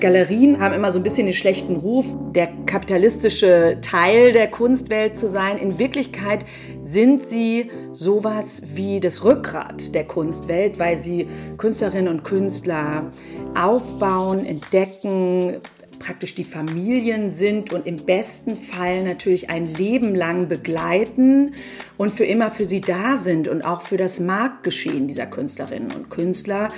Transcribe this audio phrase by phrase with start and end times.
[0.00, 5.28] Galerien haben immer so ein bisschen den schlechten Ruf, der kapitalistische Teil der Kunstwelt zu
[5.28, 5.56] sein.
[5.56, 6.44] In Wirklichkeit
[6.82, 11.28] sind sie sowas wie das Rückgrat der Kunstwelt, weil sie
[11.58, 13.12] Künstlerinnen und Künstler
[13.54, 15.60] aufbauen, entdecken,
[16.00, 21.54] praktisch die Familien sind und im besten Fall natürlich ein Leben lang begleiten
[21.96, 26.10] und für immer für sie da sind und auch für das Marktgeschehen dieser Künstlerinnen und
[26.10, 26.68] Künstler,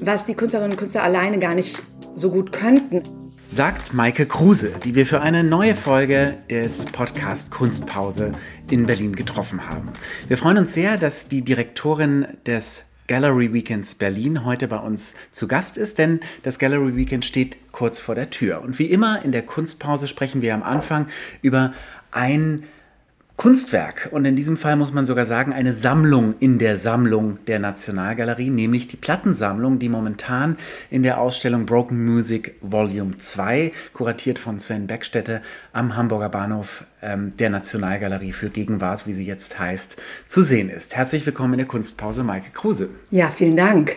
[0.00, 1.82] was die Künstlerinnen und Künstler alleine gar nicht
[2.20, 3.02] so gut könnten.
[3.50, 8.32] Sagt Maike Kruse, die wir für eine neue Folge des Podcast Kunstpause
[8.70, 9.90] in Berlin getroffen haben.
[10.28, 15.48] Wir freuen uns sehr, dass die Direktorin des Gallery Weekends Berlin heute bei uns zu
[15.48, 18.62] Gast ist, denn das Gallery Weekend steht kurz vor der Tür.
[18.62, 21.06] Und wie immer in der Kunstpause sprechen wir am Anfang
[21.42, 21.72] über
[22.12, 22.64] ein
[23.40, 27.58] Kunstwerk und in diesem Fall muss man sogar sagen eine Sammlung in der Sammlung der
[27.58, 30.58] Nationalgalerie, nämlich die Plattensammlung, die momentan
[30.90, 35.40] in der Ausstellung Broken Music Volume 2, kuratiert von Sven Beckstätte
[35.72, 39.96] am Hamburger Bahnhof ähm, der Nationalgalerie für Gegenwart, wie sie jetzt heißt,
[40.26, 40.94] zu sehen ist.
[40.94, 42.90] Herzlich willkommen in der Kunstpause, Maike Kruse.
[43.10, 43.96] Ja, vielen Dank.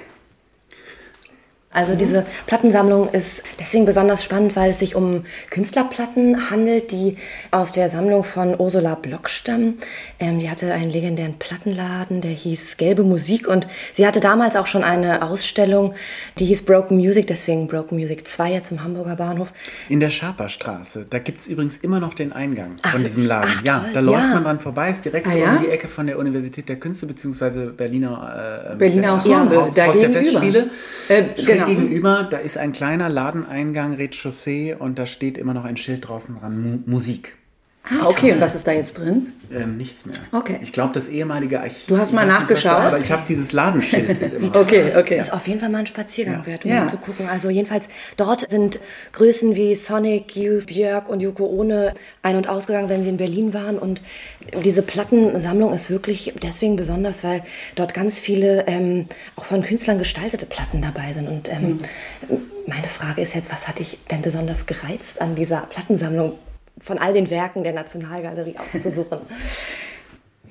[1.73, 7.17] Also diese Plattensammlung ist deswegen besonders spannend, weil es sich um Künstlerplatten handelt, die
[7.49, 9.79] aus der Sammlung von Ursula Block stammen.
[10.19, 14.67] Ähm, die hatte einen legendären Plattenladen, der hieß Gelbe Musik und sie hatte damals auch
[14.67, 15.95] schon eine Ausstellung,
[16.37, 19.51] die hieß Broken Music, deswegen Broken Music 2 jetzt im Hamburger Bahnhof.
[19.89, 23.49] In der Schaperstraße, da gibt es übrigens immer noch den Eingang ach, von diesem Laden.
[23.57, 24.27] Ach, ja, da läuft ja.
[24.35, 25.55] man dran vorbei, ist direkt ah, ja?
[25.55, 27.71] um die Ecke von der Universität der Künste bzw.
[27.71, 30.69] Berliner, äh, Berliner Ensemble, ja, Haus, da Haus der Festspiele.
[31.09, 31.79] Äh, genau genau.
[31.79, 36.37] gegenüber, da ist ein kleiner Ladeneingang, Rez-Chaussee, und da steht immer noch ein Schild draußen
[36.37, 37.35] dran, Mu Musik.
[37.85, 39.33] Ah, okay, und was ist da jetzt drin?
[39.53, 40.15] Ähm, nichts mehr.
[40.31, 40.57] Okay.
[40.61, 41.87] Ich glaube, das ehemalige Archiv.
[41.87, 42.71] Du hast mal nachgeschaut?
[42.71, 44.21] Da, aber ich habe dieses Ladenschild.
[44.21, 45.19] Ist immer okay, okay.
[45.19, 46.45] Ist auf jeden Fall mal ein Spaziergang ja.
[46.45, 46.87] wert, um ja.
[46.87, 47.27] zu gucken.
[47.27, 48.79] Also jedenfalls, dort sind
[49.11, 53.53] Größen wie Sonic, Youth, Björk und Yoko Ohne ein- und ausgegangen, wenn sie in Berlin
[53.53, 53.77] waren.
[53.77, 54.01] Und
[54.63, 57.43] diese Plattensammlung ist wirklich deswegen besonders, weil
[57.75, 61.27] dort ganz viele ähm, auch von Künstlern gestaltete Platten dabei sind.
[61.27, 61.79] Und ähm,
[62.29, 62.37] mhm.
[62.65, 66.37] meine Frage ist jetzt, was hat dich denn besonders gereizt an dieser Plattensammlung?
[66.83, 69.19] Von all den Werken der Nationalgalerie auszusuchen?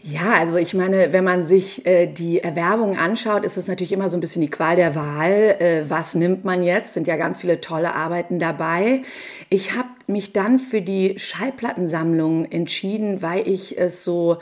[0.05, 4.11] Ja, also ich meine, wenn man sich äh, die Erwerbung anschaut, ist es natürlich immer
[4.11, 5.31] so ein bisschen die Qual der Wahl.
[5.61, 6.95] Äh, was nimmt man jetzt?
[6.95, 9.03] Sind ja ganz viele tolle Arbeiten dabei.
[9.49, 14.39] Ich habe mich dann für die Schallplattensammlung entschieden, weil ich es so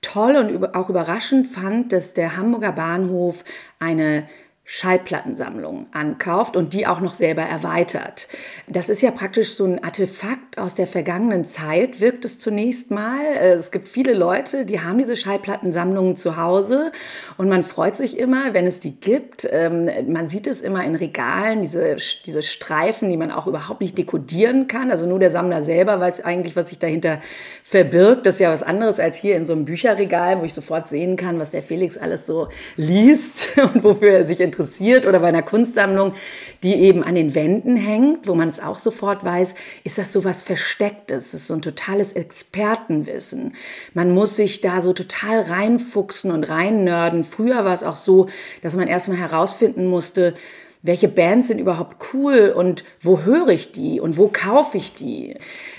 [0.00, 3.44] toll und auch überraschend fand, dass der Hamburger Bahnhof
[3.78, 4.26] eine
[4.74, 8.26] Schallplattensammlung ankauft und die auch noch selber erweitert.
[8.66, 13.20] Das ist ja praktisch so ein Artefakt aus der vergangenen Zeit, wirkt es zunächst mal.
[13.36, 16.90] Es gibt viele Leute, die haben diese Schallplattensammlungen zu Hause
[17.36, 19.46] und man freut sich immer, wenn es die gibt.
[19.52, 23.98] Ähm, man sieht es immer in Regalen, diese, diese Streifen, die man auch überhaupt nicht
[23.98, 24.90] dekodieren kann.
[24.90, 27.20] Also nur der Sammler selber weiß eigentlich, was sich dahinter
[27.62, 28.24] verbirgt.
[28.24, 31.16] Das ist ja was anderes als hier in so einem Bücherregal, wo ich sofort sehen
[31.16, 35.28] kann, was der Felix alles so liest und wofür er sich interessiert interessiert oder bei
[35.28, 36.14] einer Kunstsammlung,
[36.62, 40.24] die eben an den Wänden hängt, wo man es auch sofort weiß, ist das so
[40.24, 41.32] was Verstecktes.
[41.32, 43.54] Das ist so ein totales Expertenwissen.
[43.94, 47.24] Man muss sich da so total reinfuchsen und reinnörden.
[47.24, 48.28] Früher war es auch so,
[48.62, 50.34] dass man erstmal herausfinden musste,
[50.82, 55.36] welche Bands sind überhaupt cool und wo höre ich die und wo kaufe ich die.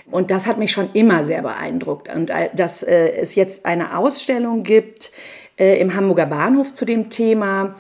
[0.10, 2.14] Und das hat mich schon immer sehr beeindruckt.
[2.14, 5.12] Und äh, dass äh, es jetzt eine Ausstellung gibt
[5.58, 7.76] äh, im Hamburger Bahnhof zu dem Thema,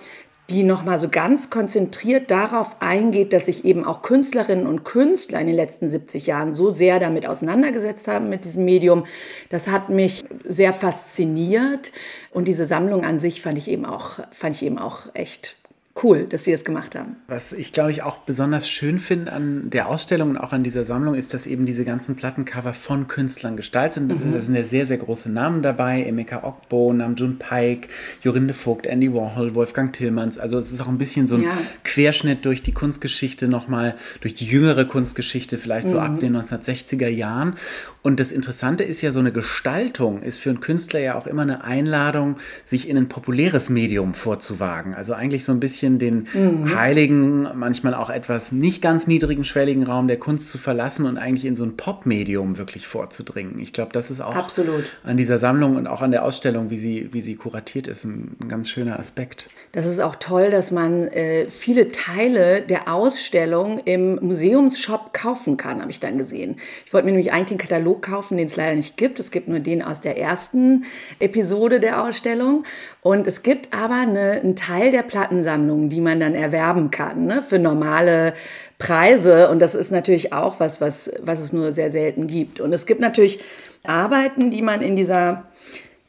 [0.53, 5.47] die nochmal so ganz konzentriert darauf eingeht, dass sich eben auch Künstlerinnen und Künstler in
[5.47, 9.05] den letzten 70 Jahren so sehr damit auseinandergesetzt haben mit diesem Medium.
[9.49, 11.91] Das hat mich sehr fasziniert
[12.31, 15.55] und diese Sammlung an sich fand ich eben auch, fand ich eben auch echt
[16.01, 17.17] cool, dass Sie das gemacht haben.
[17.27, 20.83] Was ich, glaube ich, auch besonders schön finde an der Ausstellung und auch an dieser
[20.85, 24.25] Sammlung, ist, dass eben diese ganzen Plattencover von Künstlern gestaltet sind.
[24.25, 24.33] Mhm.
[24.33, 26.03] Da sind ja sehr, sehr große Namen dabei.
[26.03, 27.89] Emeka Okbo, Namjoon Paik,
[28.21, 30.39] Jorinde Vogt, Andy Warhol, Wolfgang Tillmanns.
[30.39, 31.57] Also es ist auch ein bisschen so ein ja.
[31.83, 36.03] Querschnitt durch die Kunstgeschichte nochmal, durch die jüngere Kunstgeschichte, vielleicht so mhm.
[36.03, 37.55] ab den 1960er Jahren.
[38.01, 41.43] Und das Interessante ist ja, so eine Gestaltung ist für einen Künstler ja auch immer
[41.43, 44.93] eine Einladung, sich in ein populäres Medium vorzuwagen.
[44.93, 46.75] Also eigentlich so ein bisschen den mhm.
[46.75, 51.45] heiligen, manchmal auch etwas nicht ganz niedrigen, schwelligen Raum der Kunst zu verlassen und eigentlich
[51.45, 53.59] in so ein Pop-Medium wirklich vorzudringen.
[53.59, 54.83] Ich glaube, das ist auch Absolut.
[55.03, 58.35] an dieser Sammlung und auch an der Ausstellung, wie sie, wie sie kuratiert ist, ein,
[58.41, 59.47] ein ganz schöner Aspekt.
[59.71, 65.81] Das ist auch toll, dass man äh, viele Teile der Ausstellung im Museumsshop kaufen kann,
[65.81, 66.55] habe ich dann gesehen.
[66.85, 69.19] Ich wollte mir nämlich eigentlich den Katalog Katalog kaufen, den es leider nicht gibt.
[69.19, 70.85] Es gibt nur den aus der ersten
[71.19, 72.63] Episode der Ausstellung.
[73.01, 77.25] Und es gibt aber eine, einen Teil der Plattensammlung, Plattensammlungen, die man dann erwerben kann,
[77.25, 78.33] ne, für normale
[78.77, 79.49] Preise.
[79.49, 82.59] Und das ist natürlich auch was, was, was es nur sehr selten gibt.
[82.59, 83.39] Und es gibt natürlich
[83.83, 85.45] Arbeiten, die man in dieser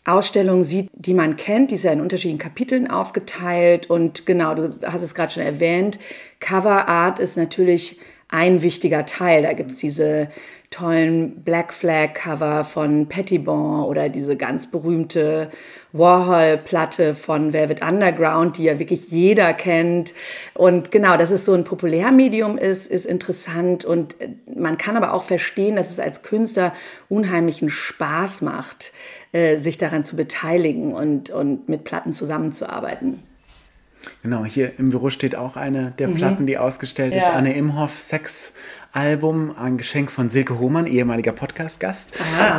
[0.04, 1.70] Ausstellung sieht, die man kennt.
[1.70, 3.88] Die ist ja in unterschiedlichen Kapiteln aufgeteilt.
[3.88, 5.98] Und genau, du hast es gerade schon erwähnt,
[6.40, 7.98] Cover Art ist natürlich
[8.34, 9.42] ein wichtiger Teil.
[9.42, 10.28] Da gibt's diese
[10.70, 15.50] tollen Black Flag Cover von Pettibon oder diese ganz berühmte
[15.92, 20.14] Warhol-Platte von Velvet Underground, die ja wirklich jeder kennt.
[20.52, 23.84] Und genau, dass es so ein Populärmedium ist, ist interessant.
[23.84, 24.16] Und
[24.52, 26.72] man kann aber auch verstehen, dass es als Künstler
[27.08, 28.92] unheimlichen Spaß macht,
[29.30, 33.22] äh, sich daran zu beteiligen und, und mit Platten zusammenzuarbeiten.
[34.22, 36.14] Genau, hier im Büro steht auch eine der mhm.
[36.14, 37.20] Platten, die ausgestellt ja.
[37.20, 37.28] ist.
[37.28, 38.52] Anne Imhoff, Sex
[38.92, 42.12] Album, ein Geschenk von Silke Hohmann, ehemaliger Podcast-Gast.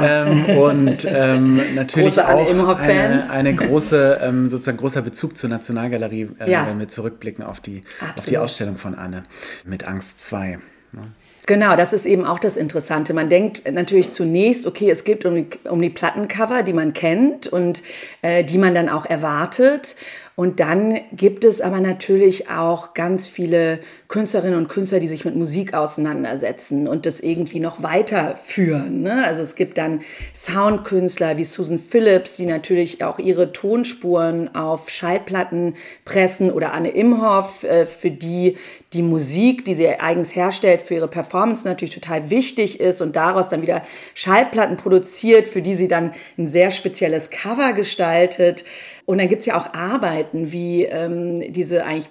[0.04, 6.52] Ähm, und ähm, natürlich auch eine, eine, große, ähm, sozusagen großer Bezug zur Nationalgalerie, äh,
[6.52, 6.68] ja.
[6.68, 7.84] wenn wir zurückblicken auf die,
[8.18, 9.24] auf die Ausstellung von Anne
[9.64, 10.60] mit Angst 2.
[10.92, 11.02] Ne?
[11.48, 13.14] Genau, das ist eben auch das Interessante.
[13.14, 17.46] Man denkt natürlich zunächst, okay, es geht um die, um die Plattencover, die man kennt
[17.48, 17.84] und
[18.24, 19.96] äh, die man dann auch erwartet.
[20.36, 23.80] Und dann gibt es aber natürlich auch ganz viele
[24.10, 29.02] Künstlerinnen und Künstler, die sich mit Musik auseinandersetzen und das irgendwie noch weiterführen.
[29.02, 29.26] Ne?
[29.26, 30.02] Also es gibt dann
[30.34, 37.64] Soundkünstler wie Susan Phillips, die natürlich auch ihre Tonspuren auf Schallplatten pressen oder Anne Imhoff,
[37.64, 38.58] äh, für die
[38.96, 43.50] die Musik, die sie eigens herstellt, für ihre Performance natürlich total wichtig ist und daraus
[43.50, 43.84] dann wieder
[44.14, 48.64] Schallplatten produziert, für die sie dann ein sehr spezielles Cover gestaltet.
[49.06, 52.10] Und dann gibt's ja auch Arbeiten wie ähm, diese eigentlich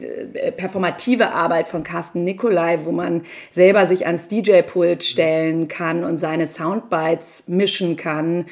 [0.00, 6.18] äh, performative Arbeit von Carsten Nicolai, wo man selber sich ans DJ-Pult stellen kann und
[6.18, 8.46] seine Soundbites mischen kann.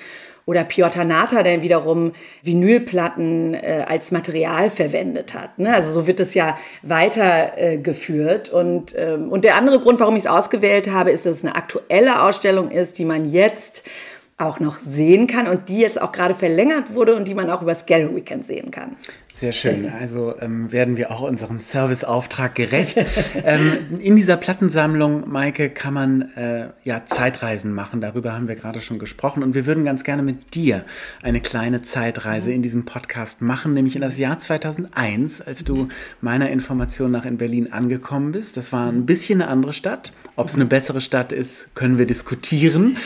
[0.47, 2.13] Oder Piotr Nata, der wiederum
[2.43, 5.59] Vinylplatten äh, als Material verwendet hat.
[5.59, 5.73] Ne?
[5.73, 8.51] Also so wird es ja weitergeführt.
[8.53, 11.45] Äh, und, ähm, und der andere Grund, warum ich es ausgewählt habe, ist, dass es
[11.45, 13.85] eine aktuelle Ausstellung ist, die man jetzt
[14.45, 17.63] auch noch sehen kann und die jetzt auch gerade verlängert wurde und die man auch
[17.63, 18.97] über das Gallery Weekend sehen kann.
[19.37, 19.91] Sehr schön.
[20.05, 22.99] Also ähm, werden wir auch unserem Serviceauftrag gerecht.
[23.45, 28.01] ähm, in dieser Plattensammlung, Maike, kann man äh, ja Zeitreisen machen.
[28.01, 29.43] Darüber haben wir gerade schon gesprochen.
[29.43, 30.85] Und wir würden ganz gerne mit dir
[31.23, 35.89] eine kleine Zeitreise in diesem Podcast machen, nämlich in das Jahr 2001, als du
[36.21, 38.57] meiner Information nach in Berlin angekommen bist.
[38.57, 40.13] Das war ein bisschen eine andere Stadt.
[40.37, 42.97] Ob es eine bessere Stadt ist, können wir diskutieren.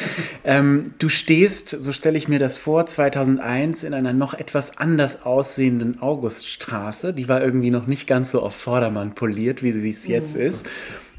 [0.44, 5.22] Ähm, du stehst, so stelle ich mir das vor, 2001 in einer noch etwas anders
[5.22, 7.14] aussehenden Augen Auguststraße.
[7.14, 10.42] Die war irgendwie noch nicht ganz so auf Vordermann poliert, wie sie es jetzt mhm.
[10.42, 10.66] ist.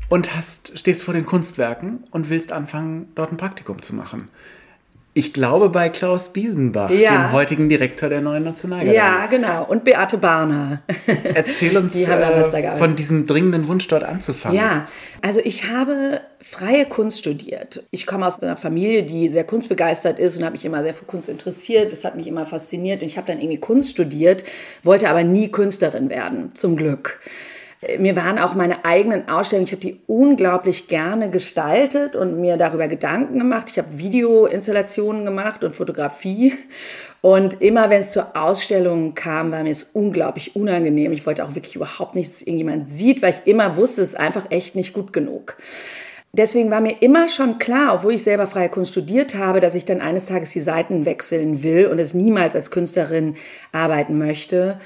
[0.09, 4.27] Und hast, stehst vor den Kunstwerken und willst anfangen, dort ein Praktikum zu machen.
[5.13, 7.11] Ich glaube bei Klaus Biesenbach, ja.
[7.11, 8.95] dem heutigen Direktor der neuen Nationalgalerie.
[8.95, 9.65] Ja, genau.
[9.65, 10.83] Und Beate Barner.
[11.23, 14.55] Erzähl uns Die äh, von diesem dringenden Wunsch, dort anzufangen.
[14.55, 14.85] Ja,
[15.21, 17.83] also ich habe freie Kunst studiert.
[17.89, 21.05] Ich komme aus einer Familie, die sehr kunstbegeistert ist und habe mich immer sehr für
[21.05, 21.91] Kunst interessiert.
[21.91, 24.43] Das hat mich immer fasziniert und ich habe dann irgendwie Kunst studiert,
[24.83, 27.19] wollte aber nie Künstlerin werden, zum Glück.
[27.97, 32.89] Mir waren auch meine eigenen Ausstellungen, ich habe die unglaublich gerne gestaltet und mir darüber
[32.89, 33.69] Gedanken gemacht.
[33.71, 36.53] Ich habe Videoinstallationen gemacht und Fotografie.
[37.21, 41.13] Und immer wenn es zur Ausstellung kam, war mir es unglaublich unangenehm.
[41.13, 44.19] Ich wollte auch wirklich überhaupt nicht, dass irgendjemand sieht, weil ich immer wusste, es ist
[44.19, 45.55] einfach echt nicht gut genug.
[46.33, 49.85] Deswegen war mir immer schon klar, obwohl ich selber freie Kunst studiert habe, dass ich
[49.85, 53.35] dann eines Tages die Seiten wechseln will und es niemals als Künstlerin
[53.71, 54.79] arbeiten möchte.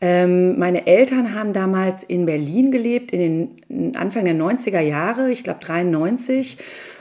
[0.00, 5.42] Ähm, meine Eltern haben damals in Berlin gelebt, in den Anfang der 90er Jahre, ich
[5.42, 6.58] glaube 93.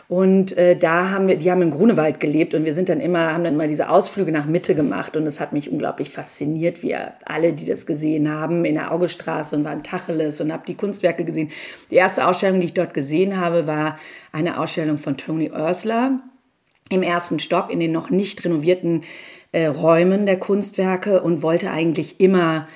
[0.07, 3.33] Und äh, da haben wir, die haben im Grunewald gelebt und wir sind dann immer,
[3.33, 7.13] haben dann immer diese Ausflüge nach Mitte gemacht und es hat mich unglaublich fasziniert, wir
[7.25, 11.25] alle, die das gesehen haben, in der Augestraße und waren Tacheles und habe die Kunstwerke
[11.25, 11.49] gesehen.
[11.89, 13.97] Die erste Ausstellung, die ich dort gesehen habe, war
[14.31, 16.19] eine Ausstellung von Tony Ursler
[16.91, 19.03] im ersten Stock in den noch nicht renovierten
[19.55, 22.67] äh, Räumen der Kunstwerke und wollte eigentlich immer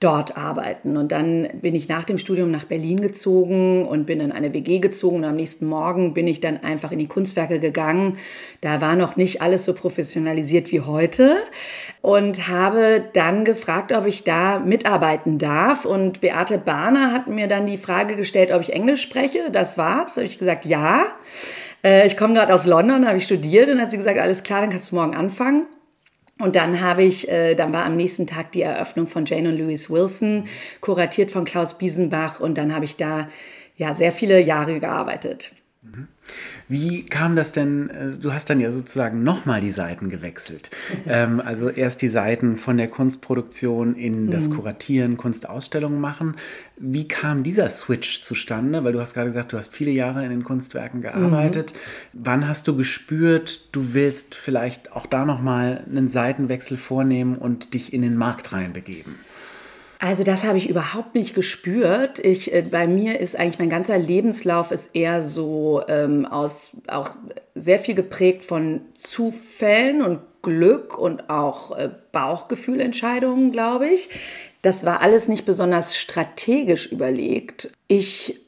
[0.00, 0.96] dort arbeiten.
[0.96, 4.78] Und dann bin ich nach dem Studium nach Berlin gezogen und bin in eine WG
[4.78, 5.16] gezogen.
[5.16, 8.16] Und am nächsten Morgen bin ich dann einfach in die Kunstwerke gegangen.
[8.62, 11.36] Da war noch nicht alles so professionalisiert wie heute.
[12.00, 15.84] Und habe dann gefragt, ob ich da mitarbeiten darf.
[15.84, 19.50] Und Beate Bahner hat mir dann die Frage gestellt, ob ich Englisch spreche.
[19.52, 20.14] Das war's.
[20.14, 21.04] Da habe ich gesagt, ja.
[21.84, 23.68] Äh, ich komme gerade aus London, habe ich studiert.
[23.68, 25.66] Und hat sie gesagt, alles klar, dann kannst du morgen anfangen.
[26.38, 29.58] Und dann habe ich, äh, dann war am nächsten Tag die Eröffnung von Jane und
[29.58, 30.48] Louis Wilson,
[30.80, 32.40] kuratiert von Klaus Biesenbach.
[32.40, 33.28] Und dann habe ich da
[33.76, 35.52] ja sehr viele Jahre gearbeitet.
[36.68, 37.90] Wie kam das denn?
[37.90, 40.70] Äh, du hast dann ja sozusagen nochmal die Seiten gewechselt.
[41.06, 44.56] ähm, also erst die Seiten von der Kunstproduktion in das mhm.
[44.56, 46.36] Kuratieren, Kunstausstellungen machen.
[46.76, 48.84] Wie kam dieser Switch zustande?
[48.84, 51.72] Weil du hast gerade gesagt, du hast viele Jahre in den Kunstwerken gearbeitet.
[51.72, 52.20] Mhm.
[52.24, 57.92] Wann hast du gespürt, du willst vielleicht auch da nochmal einen Seitenwechsel vornehmen und dich
[57.92, 59.16] in den Markt reinbegeben?
[60.04, 62.18] Also das habe ich überhaupt nicht gespürt.
[62.18, 67.08] Ich, äh, bei mir ist eigentlich mein ganzer Lebenslauf ist eher so ähm, aus auch
[67.54, 74.10] sehr viel geprägt von Zufällen und Glück und auch äh, Bauchgefühlentscheidungen, glaube ich.
[74.60, 77.70] Das war alles nicht besonders strategisch überlegt.
[77.88, 78.43] Ich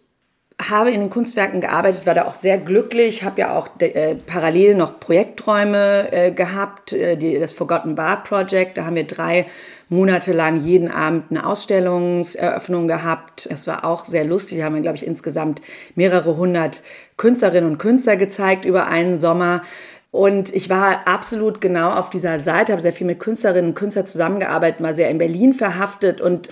[0.60, 4.74] habe in den Kunstwerken gearbeitet, war da auch sehr glücklich, habe ja auch äh, parallel
[4.74, 9.46] noch Projekträume äh, gehabt, äh, die, das Forgotten Bar Project, da haben wir drei
[9.90, 13.46] Monate lang jeden Abend eine Ausstellungseröffnung gehabt.
[13.52, 15.60] Es war auch sehr lustig, da haben wir, glaube ich, insgesamt
[15.94, 16.82] mehrere hundert
[17.18, 19.62] Künstlerinnen und Künstler gezeigt über einen Sommer.
[20.10, 24.06] Und ich war absolut genau auf dieser Seite, habe sehr viel mit Künstlerinnen und Künstlern
[24.06, 26.48] zusammengearbeitet, mal sehr in Berlin verhaftet und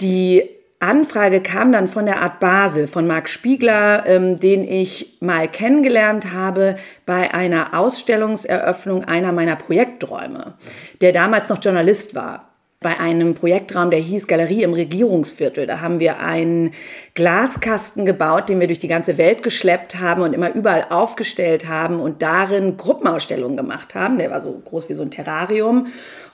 [0.00, 0.48] die
[0.84, 6.32] Anfrage kam dann von der Art Basel, von Marc Spiegler, ähm, den ich mal kennengelernt
[6.32, 6.76] habe
[7.06, 10.54] bei einer Ausstellungseröffnung einer meiner Projekträume,
[11.00, 12.53] der damals noch Journalist war
[12.84, 15.66] bei einem Projektraum, der hieß Galerie im Regierungsviertel.
[15.66, 16.72] Da haben wir einen
[17.14, 21.98] Glaskasten gebaut, den wir durch die ganze Welt geschleppt haben und immer überall aufgestellt haben
[21.98, 24.18] und darin Gruppenausstellungen gemacht haben.
[24.18, 25.86] Der war so groß wie so ein Terrarium.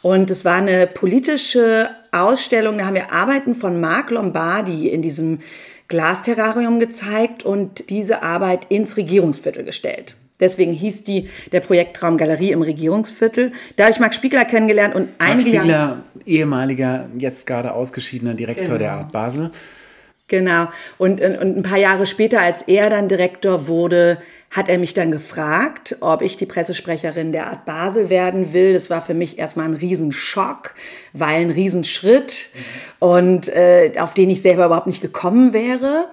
[0.03, 5.39] Und es war eine politische Ausstellung, da haben wir Arbeiten von Marc Lombardi in diesem
[5.87, 10.17] Glasterrarium gezeigt und diese Arbeit ins Regierungsviertel gestellt.
[10.41, 13.53] Deswegen hieß die der Projektraum Galerie im Regierungsviertel.
[13.77, 18.35] Da habe ich Marc Spiegler kennengelernt und einige Marc Spiegler, Jahre ehemaliger, jetzt gerade ausgeschiedener
[18.35, 18.79] Direktor genau.
[18.79, 19.51] der Art Basel.
[20.29, 20.69] Genau.
[20.97, 24.19] Und, und ein paar Jahre später, als er dann Direktor wurde,
[24.51, 28.73] hat er mich dann gefragt, ob ich die Pressesprecherin der Art Basel werden will.
[28.73, 30.75] Das war für mich erstmal ein Riesenschock,
[31.13, 33.09] weil ein Riesenschritt mhm.
[33.09, 36.07] und äh, auf den ich selber überhaupt nicht gekommen wäre.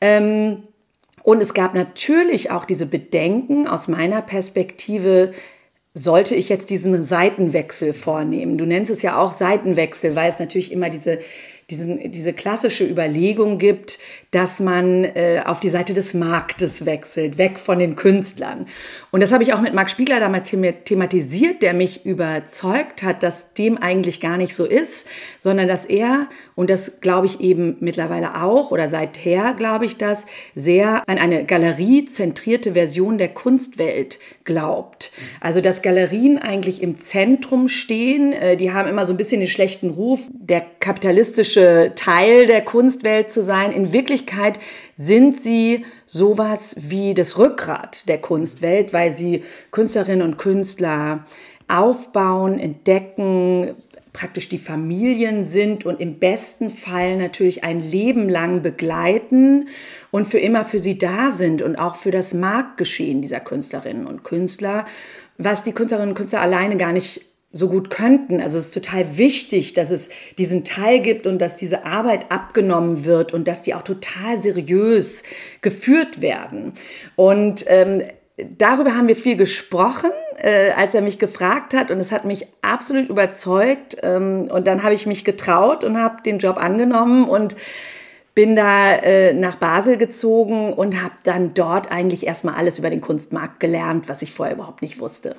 [0.00, 0.64] Ähm,
[1.26, 5.32] und es gab natürlich auch diese Bedenken aus meiner Perspektive,
[5.92, 8.58] sollte ich jetzt diesen Seitenwechsel vornehmen?
[8.58, 11.18] Du nennst es ja auch Seitenwechsel, weil es natürlich immer diese
[11.68, 13.98] diesen, diese klassische Überlegung gibt,
[14.36, 18.66] dass man äh, auf die Seite des Marktes wechselt, weg von den Künstlern.
[19.10, 20.50] Und das habe ich auch mit Marc Spiegler damals
[20.84, 25.06] thematisiert, der mich überzeugt hat, dass dem eigentlich gar nicht so ist,
[25.38, 30.26] sondern dass er, und das glaube ich eben mittlerweile auch, oder seither glaube ich das,
[30.54, 35.12] sehr an eine galeriezentrierte Version der Kunstwelt glaubt.
[35.40, 39.48] Also dass Galerien eigentlich im Zentrum stehen, äh, die haben immer so ein bisschen den
[39.48, 43.72] schlechten Ruf, der kapitalistische Teil der Kunstwelt zu sein.
[43.72, 43.94] In
[44.96, 51.24] sind sie sowas wie das Rückgrat der Kunstwelt, weil sie Künstlerinnen und Künstler
[51.68, 53.74] aufbauen, entdecken,
[54.16, 59.68] praktisch die Familien sind und im besten Fall natürlich ein Leben lang begleiten
[60.10, 64.24] und für immer für sie da sind und auch für das Marktgeschehen dieser Künstlerinnen und
[64.24, 64.86] Künstler,
[65.36, 67.26] was die Künstlerinnen und Künstler alleine gar nicht
[67.56, 68.40] so gut könnten.
[68.40, 70.08] Also es ist total wichtig, dass es
[70.38, 75.22] diesen Teil gibt und dass diese Arbeit abgenommen wird und dass die auch total seriös
[75.62, 76.72] geführt werden.
[77.16, 78.02] Und ähm,
[78.36, 82.46] darüber haben wir viel gesprochen, äh, als er mich gefragt hat und es hat mich
[82.62, 83.96] absolut überzeugt.
[84.02, 87.56] Ähm, und dann habe ich mich getraut und habe den Job angenommen und
[88.34, 93.00] bin da äh, nach Basel gezogen und habe dann dort eigentlich erstmal alles über den
[93.00, 95.36] Kunstmarkt gelernt, was ich vorher überhaupt nicht wusste.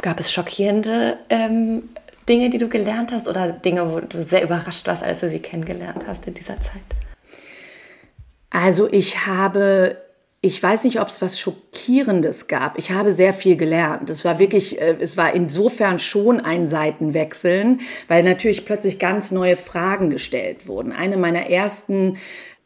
[0.00, 1.84] Gab es schockierende ähm,
[2.28, 5.40] Dinge, die du gelernt hast oder Dinge, wo du sehr überrascht warst, als du sie
[5.40, 6.82] kennengelernt hast in dieser Zeit?
[8.50, 9.96] Also ich habe,
[10.40, 12.78] ich weiß nicht, ob es was Schockierendes gab.
[12.78, 14.08] Ich habe sehr viel gelernt.
[14.10, 19.56] Es war wirklich, äh, es war insofern schon ein Seitenwechseln, weil natürlich plötzlich ganz neue
[19.56, 20.92] Fragen gestellt wurden.
[20.92, 22.18] Eine meiner ersten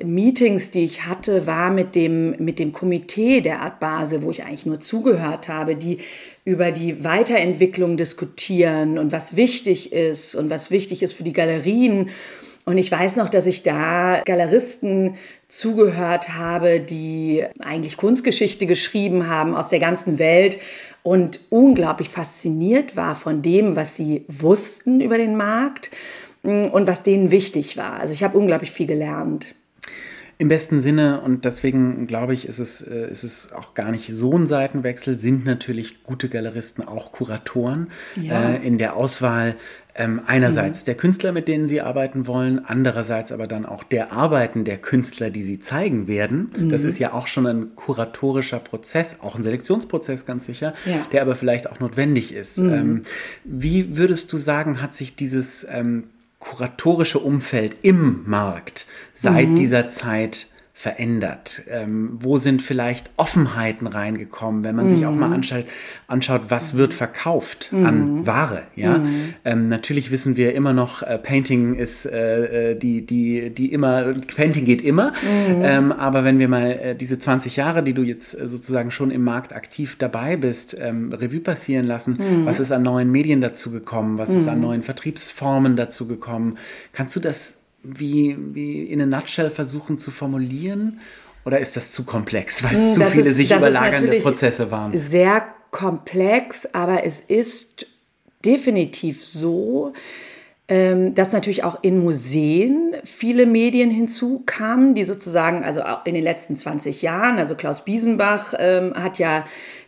[0.03, 4.43] Meetings, die ich hatte, war mit dem, mit dem Komitee der Art Basel, wo ich
[4.43, 5.99] eigentlich nur zugehört habe, die
[6.45, 12.11] über die Weiterentwicklung diskutieren und was wichtig ist und was wichtig ist für die Galerien.
[12.65, 15.17] Und ich weiß noch, dass ich da Galeristen
[15.49, 20.59] zugehört habe, die eigentlich Kunstgeschichte geschrieben haben aus der ganzen Welt
[21.03, 25.91] und unglaublich fasziniert war von dem, was sie wussten über den Markt
[26.43, 27.99] mm, und was denen wichtig war.
[27.99, 29.55] Also ich habe unglaublich viel gelernt.
[30.43, 34.09] Im besten Sinne und deswegen glaube ich, ist es, äh, ist es auch gar nicht
[34.13, 37.87] so ein Seitenwechsel, sind natürlich gute Galeristen auch Kuratoren.
[38.21, 38.55] Ja.
[38.55, 39.55] Äh, in der Auswahl
[39.95, 40.85] Ähm, einerseits mhm.
[40.87, 45.29] der Künstler, mit denen sie arbeiten wollen, andererseits aber dann auch der Arbeiten der Künstler,
[45.29, 46.51] die sie zeigen werden.
[46.57, 46.71] Mhm.
[46.71, 51.07] Das ist ja auch schon ein kuratorischer Prozess, auch ein Selektionsprozess ganz sicher, ja.
[51.13, 52.57] der aber vielleicht auch notwendig ist.
[52.59, 52.73] Mhm.
[52.73, 53.03] Ähm,
[53.45, 56.05] wie würdest du sagen, hat sich dieses ähm,
[56.43, 59.55] kuratorische Umfeld im Markt seit mhm.
[59.55, 60.47] dieser Zeit
[60.83, 61.63] verändert?
[61.71, 64.91] Ähm, wo sind vielleicht Offenheiten reingekommen, wenn man mhm.
[64.91, 65.35] sich auch mal mhm.
[65.35, 65.65] anschaut,
[66.09, 67.87] anschaut was wird verkauft mhm.
[67.87, 68.63] an Ware?
[68.75, 69.35] Ja, mhm.
[69.45, 74.13] ähm, natürlich wissen wir immer noch, äh, Painting ist äh, äh die, die, die immer,
[74.35, 75.13] Painting geht immer.
[75.13, 75.63] Mhm.
[75.63, 79.13] Ähm, aber wenn wir mal äh, diese 20 Jahre, die du jetzt äh, sozusagen schon
[79.13, 82.45] im Markt aktiv dabei bist, ähm, Revue passieren lassen, mhm.
[82.45, 84.19] was ist an neuen Medien dazu gekommen?
[84.19, 86.59] Was ist an neuen Vertriebsformen dazu gekommen?
[86.93, 91.01] Kannst du das wie, wie in a nutshell versuchen zu formulieren?
[91.45, 94.97] Oder ist das zu komplex, weil es hm, zu viele ist, sich überlagernde Prozesse waren?
[94.97, 97.87] Sehr komplex, aber es ist
[98.45, 99.93] definitiv so,
[100.69, 106.23] ähm, dass natürlich auch in Museen viele Medien hinzukamen, die sozusagen, also auch in den
[106.23, 109.45] letzten 20 Jahren, also Klaus Biesenbach ähm, hat ja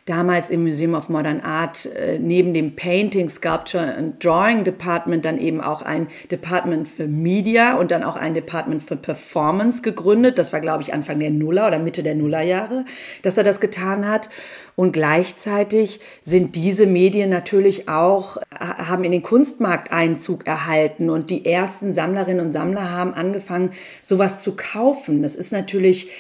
[0.07, 5.39] damals im Museum of Modern Art äh, neben dem Painting, Sculpture and Drawing Department dann
[5.39, 10.37] eben auch ein Department für Media und dann auch ein Department für Performance gegründet.
[10.37, 12.85] Das war, glaube ich, Anfang der Nuller oder Mitte der Nullerjahre,
[13.23, 14.29] dass er das getan hat.
[14.77, 21.47] Und gleichzeitig sind diese Medien natürlich auch, haben in den Kunstmarkt Einzug erhalten und die
[21.47, 25.23] ersten Sammlerinnen und Sammler haben angefangen, sowas zu kaufen.
[25.23, 26.11] Das ist natürlich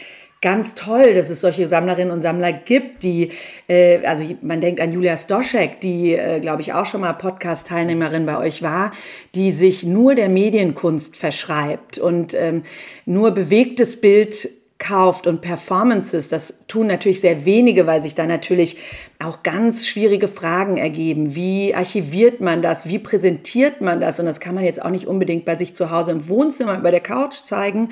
[0.44, 3.30] ganz toll, dass es solche Sammlerinnen und Sammler gibt, die,
[3.66, 8.26] äh, also man denkt an Julia Stoschek, die, äh, glaube ich, auch schon mal Podcast-Teilnehmerin
[8.26, 8.92] bei euch war,
[9.34, 12.62] die sich nur der Medienkunst verschreibt und ähm,
[13.06, 18.76] nur bewegtes Bild kauft und Performances, das tun natürlich sehr wenige, weil sich da natürlich
[19.22, 21.34] auch ganz schwierige Fragen ergeben.
[21.34, 22.86] Wie archiviert man das?
[22.86, 24.18] Wie präsentiert man das?
[24.18, 26.90] Und das kann man jetzt auch nicht unbedingt bei sich zu Hause im Wohnzimmer über
[26.90, 27.90] der Couch zeigen.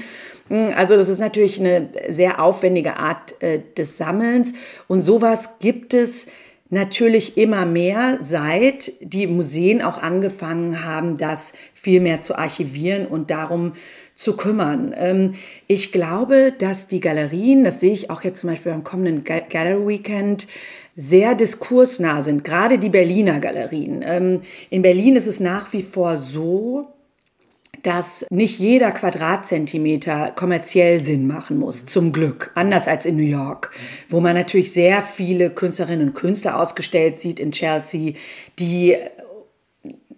[0.49, 4.53] Hm, also das ist natürlich eine sehr aufwendige Art äh, des Sammelns.
[4.89, 6.27] Und sowas gibt es
[6.69, 13.31] natürlich immer mehr, seit die Museen auch angefangen haben, das viel mehr zu archivieren und
[13.31, 13.75] darum
[14.15, 14.95] zu kümmern.
[14.97, 15.35] Ähm,
[15.67, 19.87] ich glaube, dass die Galerien, das sehe ich auch jetzt zum Beispiel beim kommenden Gallery
[19.87, 20.47] Weekend,
[20.95, 24.03] sehr diskursnah sind, gerade die Berliner Galerien.
[24.05, 26.89] Ähm, in Berlin ist es nach wie vor so,
[27.83, 32.53] dass nicht jeder Quadratzentimeter kommerziell Sinn machen muss, zum Glück.
[32.55, 33.73] Anders als in New York,
[34.09, 38.13] wo man natürlich sehr viele Künstlerinnen und Künstler ausgestellt sieht in Chelsea,
[38.59, 38.97] die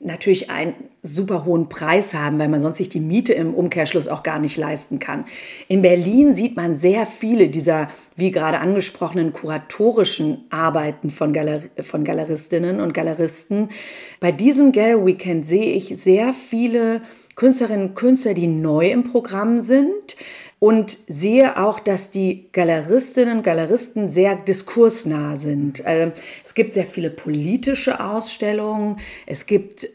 [0.04, 4.22] natürlich einen super hohen Preis haben, weil man sonst sich die Miete im Umkehrschluss auch
[4.22, 5.24] gar nicht leisten kann.
[5.68, 12.04] In Berlin sieht man sehr viele dieser, wie gerade angesprochenen, kuratorischen Arbeiten von, Galer von
[12.04, 13.70] Galeristinnen und Galeristen.
[14.20, 17.02] Bei diesem Gallery Weekend sehe ich sehr viele
[17.34, 20.16] Künstlerinnen und Künstler, die neu im Programm sind,
[20.64, 25.82] und sehe auch, dass die Galeristinnen und Galeristen sehr diskursnah sind.
[25.84, 28.96] Ähm, es gibt sehr viele politische Ausstellungen.
[29.26, 29.86] Es gibt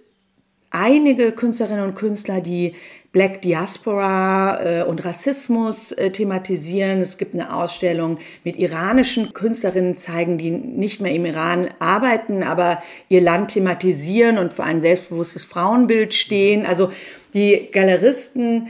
[0.70, 2.76] einige Künstlerinnen und Künstler, die
[3.12, 7.02] Black Diaspora äh, und Rassismus äh, thematisieren.
[7.02, 12.84] Es gibt eine Ausstellung mit iranischen Künstlerinnen zeigen, die nicht mehr im Iran arbeiten, aber
[13.08, 16.68] ihr Land thematisieren und für ein selbstbewusstes Frauenbild stehen.
[16.68, 16.92] Also
[17.34, 18.68] die Galeristen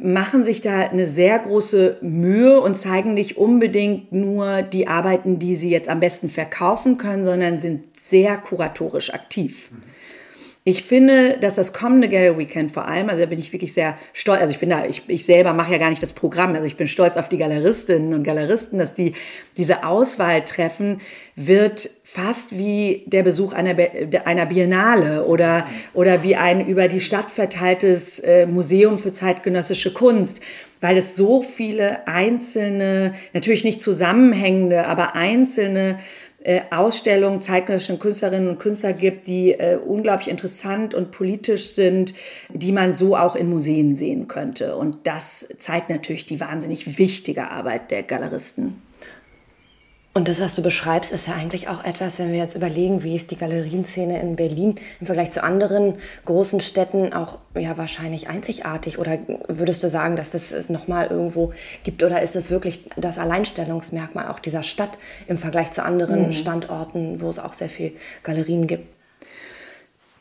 [0.00, 5.54] machen sich da eine sehr große Mühe und zeigen nicht unbedingt nur die Arbeiten, die
[5.56, 9.70] sie jetzt am besten verkaufen können, sondern sind sehr kuratorisch aktiv.
[10.64, 13.98] Ich finde, dass das kommende Gallery Weekend vor allem, also da bin ich wirklich sehr
[14.12, 16.66] stolz, also ich bin da, ich, ich selber mache ja gar nicht das Programm, also
[16.68, 19.14] ich bin stolz auf die Galeristinnen und Galeristen, dass die
[19.56, 21.00] diese Auswahl treffen,
[21.34, 23.74] wird fast wie der Besuch einer,
[24.24, 30.42] einer Biennale oder, oder wie ein über die Stadt verteiltes äh, Museum für zeitgenössische Kunst
[30.82, 36.00] weil es so viele einzelne, natürlich nicht zusammenhängende, aber einzelne
[36.44, 42.14] äh, Ausstellungen zeitgenössischen Künstlerinnen und Künstler gibt, die äh, unglaublich interessant und politisch sind,
[42.50, 44.76] die man so auch in Museen sehen könnte.
[44.76, 48.82] Und das zeigt natürlich die wahnsinnig wichtige Arbeit der Galeristen.
[50.14, 53.16] Und das, was du beschreibst, ist ja eigentlich auch etwas, wenn wir jetzt überlegen, wie
[53.16, 55.94] ist die Galerienszene in Berlin im Vergleich zu anderen
[56.26, 58.98] großen Städten auch ja wahrscheinlich einzigartig.
[58.98, 62.02] Oder würdest du sagen, dass das es nochmal irgendwo gibt?
[62.02, 64.98] Oder ist das wirklich das Alleinstellungsmerkmal auch dieser Stadt
[65.28, 66.32] im Vergleich zu anderen mhm.
[66.32, 68.91] Standorten, wo es auch sehr viel Galerien gibt?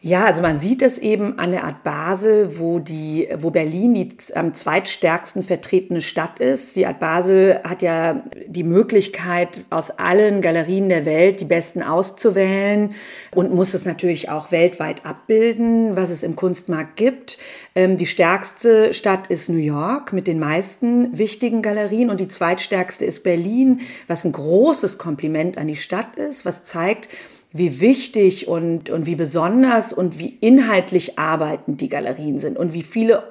[0.03, 4.09] Ja, also man sieht es eben an der Art Basel, wo, die, wo Berlin die
[4.33, 6.75] am zweitstärksten vertretene Stadt ist.
[6.75, 12.95] Die Art Basel hat ja die Möglichkeit, aus allen Galerien der Welt die besten auszuwählen
[13.35, 17.37] und muss es natürlich auch weltweit abbilden, was es im Kunstmarkt gibt.
[17.75, 23.05] Ähm, die stärkste Stadt ist New York mit den meisten wichtigen Galerien und die zweitstärkste
[23.05, 27.07] ist Berlin, was ein großes Kompliment an die Stadt ist, was zeigt,
[27.53, 32.83] wie wichtig und, und wie besonders und wie inhaltlich arbeitend die Galerien sind und wie
[32.83, 33.23] viele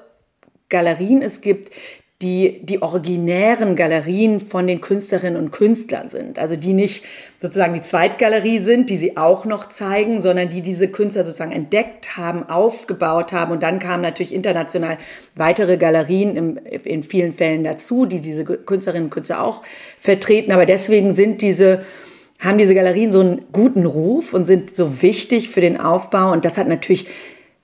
[0.68, 1.70] Galerien es gibt,
[2.22, 6.38] die die originären Galerien von den Künstlerinnen und Künstlern sind.
[6.38, 7.02] Also die nicht
[7.38, 12.18] sozusagen die Zweitgalerie sind, die sie auch noch zeigen, sondern die diese Künstler sozusagen entdeckt
[12.18, 13.52] haben, aufgebaut haben.
[13.52, 14.98] Und dann kamen natürlich international
[15.34, 19.62] weitere Galerien im, in vielen Fällen dazu, die diese Künstlerinnen und Künstler auch
[19.98, 20.52] vertreten.
[20.52, 21.86] Aber deswegen sind diese
[22.40, 26.32] haben diese Galerien so einen guten Ruf und sind so wichtig für den Aufbau.
[26.32, 27.06] Und das hat natürlich,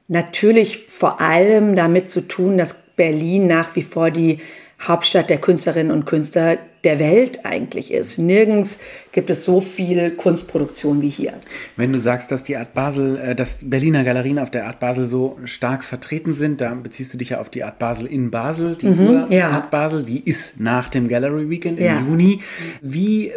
[0.08, 4.38] natürlich vor allem damit zu tun, dass Berlin nach wie vor die
[4.80, 8.16] Hauptstadt der Künstlerinnen und Künstler der Welt eigentlich ist.
[8.18, 8.78] Nirgends
[9.10, 11.32] gibt es so viel Kunstproduktion wie hier.
[11.74, 15.06] Wenn du sagst, dass die Art Basel, äh, dass Berliner Galerien auf der Art Basel
[15.06, 18.76] so stark vertreten sind, da beziehst du dich ja auf die Art Basel in Basel,
[18.76, 19.50] die mhm, ja.
[19.50, 21.98] Art Basel, die ist nach dem Gallery Weekend im ja.
[21.98, 22.40] Juni.
[22.82, 23.32] Wie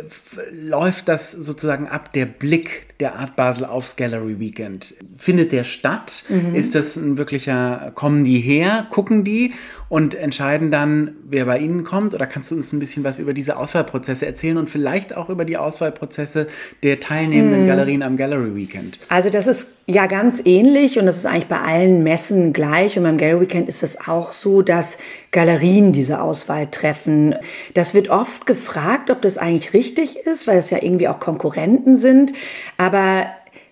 [0.52, 4.94] läuft das sozusagen ab, der Blick der Art Basel aufs Gallery Weekend?
[5.16, 6.24] Findet der statt?
[6.30, 6.54] Mhm.
[6.54, 9.54] Ist das ein wirklicher, kommen die her, gucken die
[9.90, 12.14] und entscheiden dann, wer bei ihnen kommt?
[12.14, 15.46] Oder kannst du uns ein bisschen was über diese Auswahlprozesse erzählen und vielleicht auch über
[15.46, 16.48] die Auswahlprozesse
[16.84, 17.68] der teilnehmenden hm.
[17.68, 19.00] Galerien am Gallery Weekend?
[19.10, 22.98] Also das ist ja ganz ähnlich und das ist eigentlich bei allen Messen gleich.
[22.98, 25.00] Und beim Gallery Weekend ist es auch so, dass
[25.32, 27.36] Galerien diese Auswahl treffen.
[27.74, 31.98] Das wird oft gefragt, ob das eigentlich richtig ist, weil es ja irgendwie auch Konkurrenten
[31.98, 32.34] sind.
[32.78, 33.26] Aber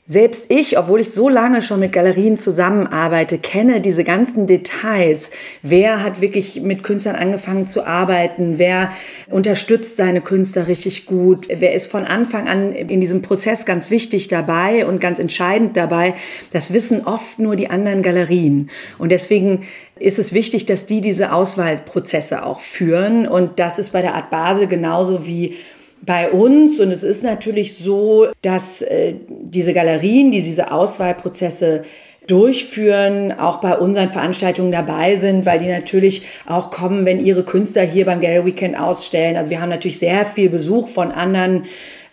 [0.09, 5.31] selbst ich, obwohl ich so lange schon mit Galerien zusammenarbeite, kenne diese ganzen Details.
[5.63, 8.57] Wer hat wirklich mit Künstlern angefangen zu arbeiten?
[8.57, 8.93] Wer
[9.29, 11.49] unterstützt seine Künstler richtig gut?
[11.49, 16.13] Wer ist von Anfang an in diesem Prozess ganz wichtig dabei und ganz entscheidend dabei?
[16.53, 18.69] Das wissen oft nur die anderen Galerien.
[18.97, 19.63] Und deswegen
[19.99, 23.27] ist es wichtig, dass die diese Auswahlprozesse auch führen.
[23.27, 25.57] Und das ist bei der Art Basel genauso wie
[26.01, 26.79] bei uns.
[26.79, 31.83] Und es ist natürlich so, dass äh, diese Galerien, die diese Auswahlprozesse
[32.27, 37.83] durchführen, auch bei unseren Veranstaltungen dabei sind, weil die natürlich auch kommen, wenn ihre Künstler
[37.83, 39.37] hier beim Gallery Weekend ausstellen.
[39.37, 41.65] Also wir haben natürlich sehr viel Besuch von anderen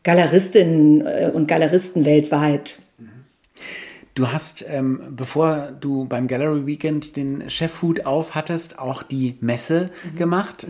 [0.04, 2.78] Galeristinnen äh, und Galeristen weltweit.
[4.14, 9.90] Du hast, ähm, bevor du beim Gallery Weekend den Chefhut auf hattest, auch die Messe
[10.05, 10.16] mhm.
[10.16, 10.68] gemacht.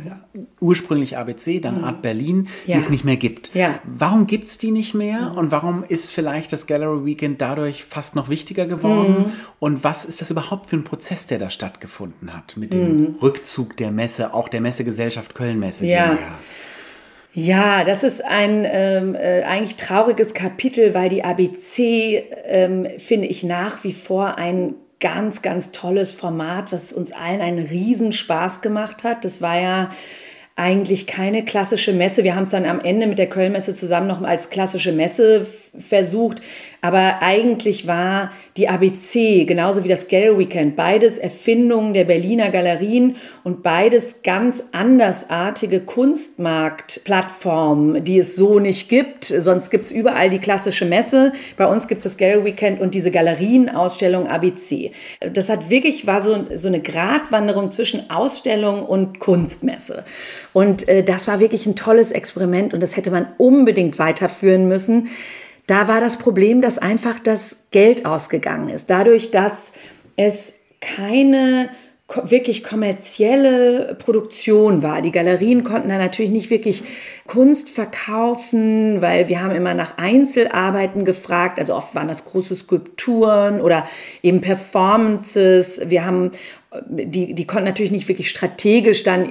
[0.61, 1.85] Ursprünglich ABC, dann mhm.
[1.85, 2.77] Art Berlin, ja.
[2.77, 3.55] die es nicht mehr gibt.
[3.55, 3.79] Ja.
[3.85, 5.37] Warum gibt es die nicht mehr mhm.
[5.37, 9.27] und warum ist vielleicht das Gallery Weekend dadurch fast noch wichtiger geworden?
[9.27, 9.33] Mhm.
[9.59, 13.15] Und was ist das überhaupt für ein Prozess, der da stattgefunden hat mit dem mhm.
[13.21, 15.85] Rückzug der Messe, auch der Messegesellschaft Köln-Messe?
[15.85, 16.15] Ja.
[16.15, 16.39] GmbH?
[17.37, 23.43] Ja, das ist ein ähm, äh, eigentlich trauriges Kapitel, weil die ABC, ähm, finde ich,
[23.43, 29.25] nach wie vor ein ganz, ganz tolles Format, was uns allen einen Riesenspaß gemacht hat.
[29.25, 29.91] Das war ja
[30.55, 32.23] eigentlich keine klassische Messe.
[32.23, 35.45] Wir haben es dann am Ende mit der Kölnmesse zusammen noch als klassische Messe
[35.77, 36.41] versucht.
[36.85, 43.17] Aber eigentlich war die ABC, genauso wie das Gallery Weekend, beides Erfindungen der Berliner Galerien
[43.43, 49.25] und beides ganz andersartige Kunstmarktplattformen, die es so nicht gibt.
[49.25, 51.33] Sonst gibt es überall die klassische Messe.
[51.57, 54.93] Bei uns gibt es das Gallery Weekend und diese Galerienausstellung ABC.
[55.33, 60.05] Das hat wirklich, war so, so eine Gratwanderung zwischen Ausstellung und Kunstmesse.
[60.53, 65.09] Und äh, das war wirklich ein tolles Experiment und das hätte man unbedingt weiterführen müssen.
[65.67, 68.91] Da war das Problem, dass einfach das Geld ausgegangen ist.
[68.91, 69.73] Dadurch, dass
[70.17, 71.71] es keine
[72.25, 75.01] wirklich kommerzielle Produktion war.
[75.01, 76.83] Die Galerien konnten da natürlich nicht wirklich
[77.27, 81.59] Kunst verkaufen, weil wir haben immer nach Einzelarbeiten gefragt.
[81.59, 83.89] Also oft waren das große Skulpturen oder
[84.23, 85.81] eben Performances.
[85.87, 86.33] Wir haben
[86.87, 89.31] die, die konnten natürlich nicht wirklich strategisch dann,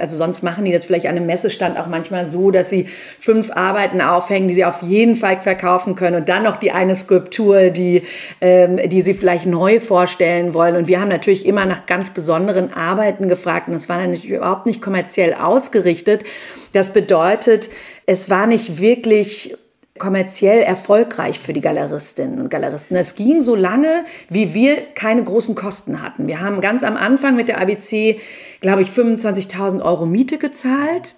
[0.00, 2.86] also sonst machen die das vielleicht an einem Messestand auch manchmal so, dass sie
[3.18, 6.94] fünf Arbeiten aufhängen, die sie auf jeden Fall verkaufen können und dann noch die eine
[6.94, 8.02] Skulptur, die,
[8.40, 10.76] ähm, die sie vielleicht neu vorstellen wollen.
[10.76, 14.66] Und wir haben natürlich immer nach ganz besonderen Arbeiten gefragt und das war dann überhaupt
[14.66, 16.24] nicht kommerziell ausgerichtet.
[16.72, 17.70] Das bedeutet,
[18.06, 19.56] es war nicht wirklich
[19.98, 22.96] kommerziell erfolgreich für die Galeristinnen und Galeristen.
[22.96, 26.26] Es ging so lange, wie wir keine großen Kosten hatten.
[26.26, 28.18] Wir haben ganz am Anfang mit der ABC,
[28.60, 31.14] glaube ich, 25.000 Euro Miete gezahlt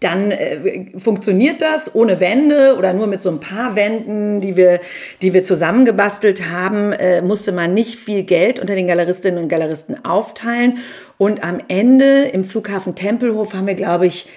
[0.00, 4.80] dann äh, funktioniert das ohne Wände oder nur mit so ein paar Wänden, die wir,
[5.22, 10.04] die wir zusammengebastelt haben, äh, musste man nicht viel Geld unter den Galeristinnen und Galeristen
[10.04, 10.78] aufteilen.
[11.16, 14.28] Und am Ende im Flughafen Tempelhof haben wir, glaube ich,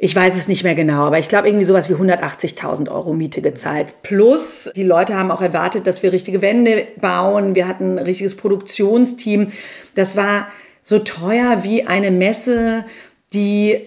[0.00, 3.42] ich weiß es nicht mehr genau, aber ich glaube irgendwie sowas wie 180.000 Euro Miete
[3.42, 4.02] gezahlt.
[4.04, 7.56] Plus, die Leute haben auch erwartet, dass wir richtige Wände bauen.
[7.56, 9.50] Wir hatten ein richtiges Produktionsteam.
[9.94, 10.46] Das war
[10.84, 12.84] so teuer wie eine Messe,
[13.32, 13.86] die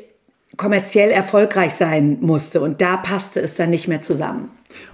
[0.62, 2.62] kommerziell erfolgreich sein musste.
[2.62, 4.52] Und da passte es dann nicht mehr zusammen.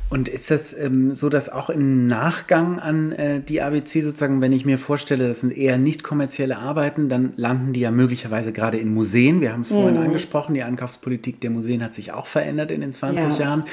[0.09, 4.53] Und ist das ähm, so, dass auch im Nachgang an äh, die ABC sozusagen, wenn
[4.53, 8.77] ich mir vorstelle, das sind eher nicht kommerzielle Arbeiten, dann landen die ja möglicherweise gerade
[8.77, 9.41] in Museen.
[9.41, 10.03] Wir haben es vorhin mhm.
[10.03, 13.45] angesprochen, die Ankaufspolitik der Museen hat sich auch verändert in den 20 ja.
[13.45, 13.65] Jahren.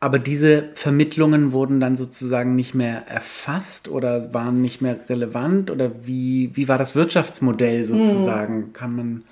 [0.00, 5.70] Aber diese Vermittlungen wurden dann sozusagen nicht mehr erfasst oder waren nicht mehr relevant?
[5.70, 8.56] Oder wie, wie war das Wirtschaftsmodell sozusagen?
[8.56, 8.72] Mhm.
[8.74, 9.22] Kann man.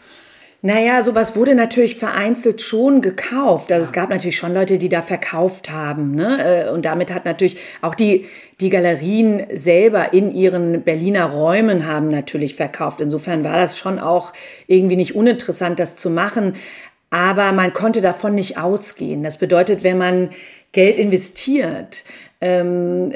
[0.62, 3.72] Naja, sowas wurde natürlich vereinzelt schon gekauft.
[3.72, 6.14] Also es gab natürlich schon Leute, die da verkauft haben.
[6.14, 6.66] Ne?
[6.66, 8.26] Äh, und damit hat natürlich auch die,
[8.60, 13.00] die Galerien selber in ihren Berliner Räumen haben natürlich verkauft.
[13.00, 14.34] Insofern war das schon auch
[14.66, 16.54] irgendwie nicht uninteressant, das zu machen.
[17.08, 19.22] Aber man konnte davon nicht ausgehen.
[19.22, 20.28] Das bedeutet, wenn man
[20.72, 22.04] Geld investiert,
[22.42, 23.12] ähm,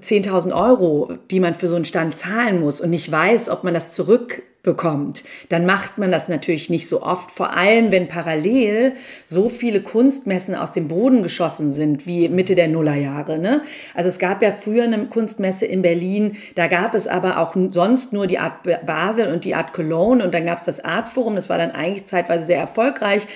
[0.00, 3.74] 10.000 Euro, die man für so einen Stand zahlen muss und nicht weiß, ob man
[3.74, 8.94] das zurück bekommt, dann macht man das natürlich nicht so oft, vor allem wenn parallel
[9.24, 13.38] so viele Kunstmessen aus dem Boden geschossen sind wie Mitte der Nullerjahre.
[13.38, 13.62] Ne?
[13.94, 18.12] Also es gab ja früher eine Kunstmesse in Berlin, da gab es aber auch sonst
[18.12, 21.36] nur die Art Basel und die Art Cologne und dann gab es das Art Forum,
[21.36, 23.26] das war dann eigentlich zeitweise sehr erfolgreich.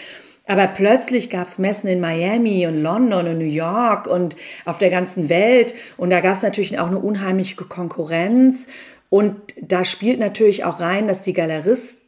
[0.49, 4.91] Aber plötzlich gab es Messen in Miami und London und New York und auf der
[4.91, 5.77] ganzen Welt.
[5.97, 8.67] Und da gab es natürlich auch eine unheimliche Konkurrenz.
[9.11, 12.01] Und da spielt natürlich auch rein, dass die Galeristen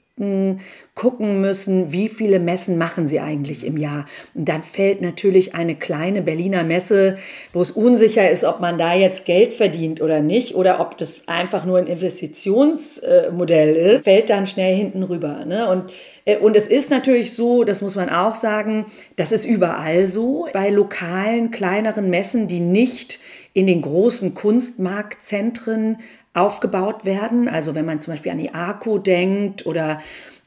[0.94, 4.04] gucken müssen, wie viele Messen machen sie eigentlich im Jahr.
[4.34, 7.18] Und dann fällt natürlich eine kleine Berliner Messe,
[7.52, 11.26] wo es unsicher ist, ob man da jetzt Geld verdient oder nicht, oder ob das
[11.28, 15.44] einfach nur ein Investitionsmodell ist, fällt dann schnell hinten rüber.
[15.44, 15.68] Ne?
[15.68, 15.92] Und
[16.24, 18.86] äh, und es ist natürlich so, das muss man auch sagen,
[19.16, 23.18] das ist überall so, bei lokalen, kleineren Messen, die nicht
[23.54, 25.98] in den großen Kunstmarktzentren
[26.34, 27.48] aufgebaut werden.
[27.48, 30.00] Also wenn man zum Beispiel an die ARCO denkt oder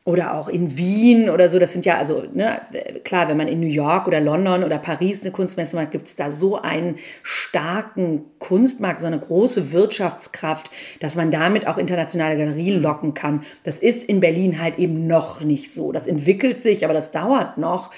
[0.06, 1.58] oder auch in Wien oder so.
[1.58, 2.62] Das sind ja also, ne,
[3.04, 6.16] klar, wenn man in New York oder London oder Paris eine Kunstmesse macht, gibt es
[6.16, 10.70] da so einen starken Kunstmarkt, so eine große Wirtschaftskraft,
[11.00, 13.46] dass man damit auch internationale Galerien locken kann.
[13.64, 15.92] Das ist in Berlin halt eben noch nicht so.
[15.92, 17.90] Das entwickelt sich, aber das dauert noch.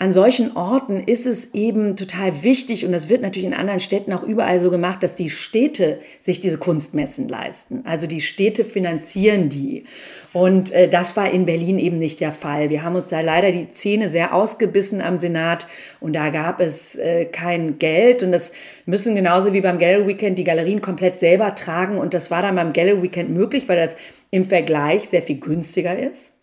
[0.00, 4.12] An solchen Orten ist es eben total wichtig und das wird natürlich in anderen Städten
[4.12, 7.82] auch überall so gemacht, dass die Städte sich diese Kunstmessen leisten.
[7.84, 9.86] Also die Städte finanzieren die.
[10.32, 12.70] Und äh, das war in Berlin eben nicht der Fall.
[12.70, 15.66] Wir haben uns da leider die Zähne sehr ausgebissen am Senat
[15.98, 18.52] und da gab es äh, kein Geld und das
[18.86, 22.54] müssen genauso wie beim Gallery Weekend die Galerien komplett selber tragen und das war dann
[22.54, 23.96] beim Gallery Weekend möglich, weil das
[24.30, 26.37] im Vergleich sehr viel günstiger ist.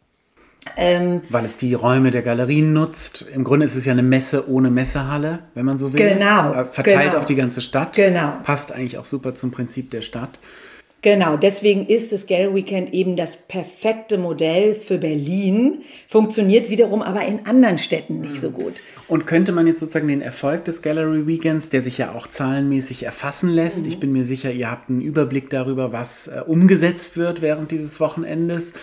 [0.77, 3.25] Ähm, Weil es die Räume der Galerien nutzt.
[3.33, 5.99] Im Grunde ist es ja eine Messe ohne Messehalle, wenn man so will.
[5.99, 6.53] Genau.
[6.53, 7.17] Äh, verteilt genau.
[7.17, 7.95] auf die ganze Stadt.
[7.95, 8.33] Genau.
[8.43, 10.39] Passt eigentlich auch super zum Prinzip der Stadt.
[11.05, 17.23] Genau, deswegen ist das Gallery Weekend eben das perfekte Modell für Berlin, funktioniert wiederum aber
[17.25, 18.81] in anderen Städten nicht so gut.
[19.07, 23.03] Und könnte man jetzt sozusagen den Erfolg des Gallery Weekends, der sich ja auch zahlenmäßig
[23.03, 23.91] erfassen lässt, mhm.
[23.91, 27.99] ich bin mir sicher, ihr habt einen Überblick darüber, was äh, umgesetzt wird während dieses
[27.99, 28.73] Wochenendes,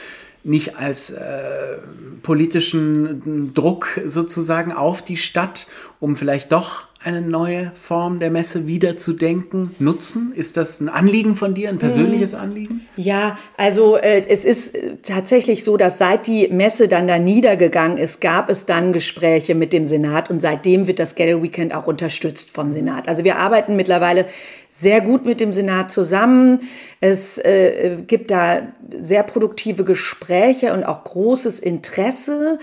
[0.44, 1.78] nicht als äh,
[2.22, 5.66] politischen Druck sozusagen auf die Stadt,
[6.00, 10.33] um vielleicht doch eine neue Form der Messe wiederzudenken, nutzen?
[10.35, 12.83] Ist das ein Anliegen von dir, ein persönliches Anliegen?
[12.96, 17.98] Ja, also äh, es ist äh, tatsächlich so, dass seit die Messe dann da niedergegangen
[17.98, 21.87] ist, gab es dann Gespräche mit dem Senat und seitdem wird das Gallery Weekend auch
[21.87, 23.09] unterstützt vom Senat.
[23.09, 24.26] Also wir arbeiten mittlerweile
[24.74, 26.61] sehr gut mit dem Senat zusammen.
[27.00, 28.62] Es äh, gibt da
[29.02, 32.58] sehr produktive Gespräche und auch großes Interesse.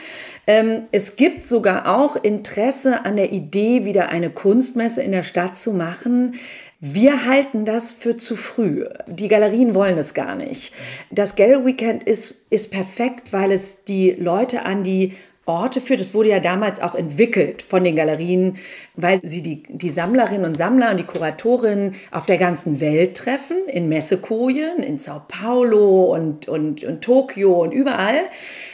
[0.47, 5.55] Ähm, es gibt sogar auch Interesse an der Idee, wieder eine Kunstmesse in der Stadt
[5.55, 6.33] zu machen.
[6.79, 8.85] Wir halten das für zu früh.
[9.05, 10.73] Die Galerien wollen es gar nicht.
[11.11, 15.13] Das Gallery Weekend ist, ist perfekt, weil es die Leute an die
[15.49, 15.99] Orte führt.
[15.99, 18.57] Das wurde ja damals auch entwickelt von den Galerien,
[18.95, 23.57] weil sie die, die Sammlerinnen und Sammler und die Kuratorinnen auf der ganzen Welt treffen,
[23.67, 28.19] in Messekojen, in Sao Paulo und, und, und Tokio und überall.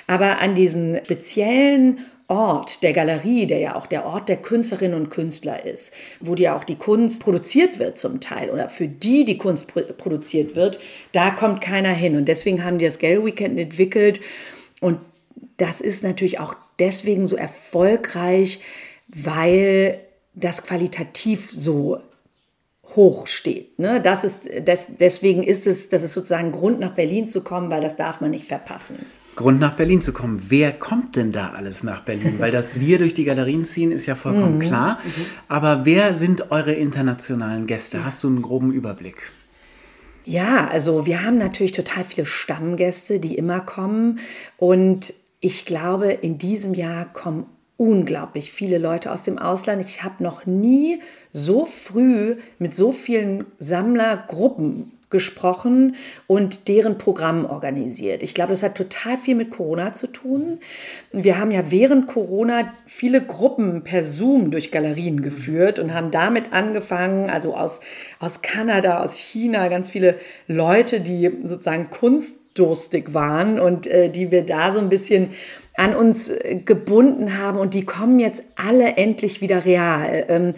[0.05, 5.09] Aber an diesen speziellen Ort der Galerie, der ja auch der Ort der Künstlerinnen und
[5.09, 9.37] Künstler ist, wo ja auch die Kunst produziert wird zum Teil oder für die die
[9.37, 10.79] Kunst produziert wird,
[11.11, 12.15] da kommt keiner hin.
[12.15, 14.21] Und deswegen haben die das Gallery Weekend entwickelt
[14.81, 14.99] und
[15.57, 18.59] das ist natürlich auch deswegen so erfolgreich,
[19.07, 19.99] weil
[20.33, 22.01] das qualitativ so
[22.95, 23.79] hoch steht.
[23.79, 24.01] Ne?
[24.01, 27.81] Das ist, des, deswegen ist es, das ist sozusagen Grund nach Berlin zu kommen, weil
[27.81, 29.05] das darf man nicht verpassen.
[29.35, 30.41] Grund nach Berlin zu kommen.
[30.47, 32.35] Wer kommt denn da alles nach Berlin?
[32.39, 34.61] Weil dass wir durch die Galerien ziehen, ist ja vollkommen mhm.
[34.61, 34.99] klar.
[35.03, 35.25] Mhm.
[35.47, 38.05] Aber wer sind eure internationalen Gäste?
[38.05, 39.31] Hast du einen groben Überblick?
[40.23, 44.19] Ja, also wir haben natürlich total viele Stammgäste, die immer kommen.
[44.57, 47.45] Und ich glaube, in diesem Jahr kommen
[47.77, 49.83] unglaublich viele Leute aus dem Ausland.
[49.83, 55.95] Ich habe noch nie so früh mit so vielen Sammlergruppen gesprochen
[56.27, 58.23] und deren Programm organisiert.
[58.23, 60.59] Ich glaube, das hat total viel mit Corona zu tun.
[61.13, 66.51] Wir haben ja während Corona viele Gruppen per Zoom durch Galerien geführt und haben damit
[66.51, 67.79] angefangen, also aus,
[68.19, 74.45] aus Kanada, aus China, ganz viele Leute, die sozusagen kunstdurstig waren und äh, die wir
[74.45, 75.29] da so ein bisschen
[75.77, 80.25] an uns äh, gebunden haben und die kommen jetzt alle endlich wieder real.
[80.27, 80.53] Ähm,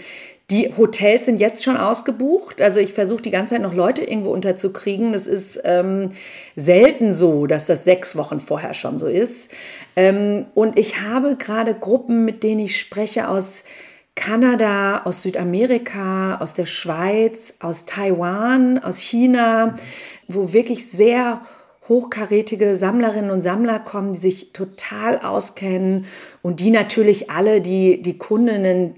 [0.49, 2.61] die Hotels sind jetzt schon ausgebucht.
[2.61, 5.11] Also ich versuche die ganze Zeit noch Leute irgendwo unterzukriegen.
[5.11, 6.11] Das ist ähm,
[6.55, 9.51] selten so, dass das sechs Wochen vorher schon so ist.
[9.97, 13.65] Ähm, und ich habe gerade Gruppen, mit denen ich spreche aus
[14.15, 19.75] Kanada, aus Südamerika, aus der Schweiz, aus Taiwan, aus China,
[20.29, 21.41] wo wirklich sehr
[21.89, 26.05] hochkarätige Sammlerinnen und Sammler kommen, die sich total auskennen
[26.41, 28.95] und die natürlich alle die, die Kundinnen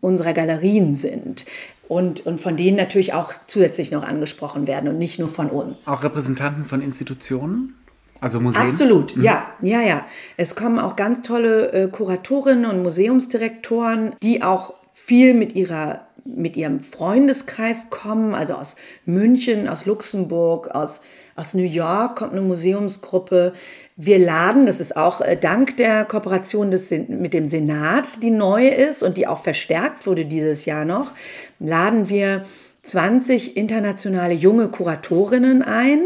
[0.00, 1.46] unserer Galerien sind.
[1.88, 5.88] Und, und von denen natürlich auch zusätzlich noch angesprochen werden und nicht nur von uns.
[5.88, 7.74] Auch Repräsentanten von Institutionen?
[8.20, 8.62] Also Museen?
[8.62, 9.24] Absolut, mhm.
[9.24, 10.06] ja, ja, ja.
[10.36, 16.56] Es kommen auch ganz tolle äh, Kuratorinnen und Museumsdirektoren, die auch viel mit ihrer mit
[16.56, 18.76] ihrem Freundeskreis kommen, also aus
[19.06, 21.00] München, aus Luxemburg, aus,
[21.36, 23.54] aus New York kommt eine Museumsgruppe,
[23.96, 28.68] wir laden, das ist auch äh, dank der Kooperation des, mit dem Senat, die neu
[28.68, 31.12] ist und die auch verstärkt wurde dieses Jahr noch,
[31.58, 32.44] laden wir
[32.84, 36.00] 20 internationale junge Kuratorinnen ein,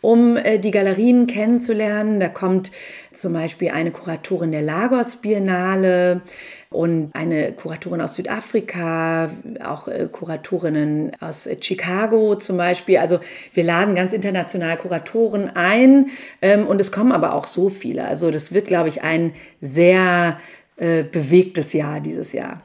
[0.00, 2.20] um äh, die Galerien kennenzulernen.
[2.20, 2.70] Da kommt
[3.12, 6.22] zum Beispiel eine Kuratorin der Lagos Biennale,
[6.72, 9.30] und eine Kuratorin aus Südafrika,
[9.64, 12.98] auch äh, Kuratorinnen aus Chicago zum Beispiel.
[12.98, 13.20] Also
[13.52, 18.06] wir laden ganz international Kuratoren ein ähm, und es kommen aber auch so viele.
[18.06, 20.38] Also das wird, glaube ich, ein sehr
[20.76, 22.62] äh, bewegtes Jahr dieses Jahr.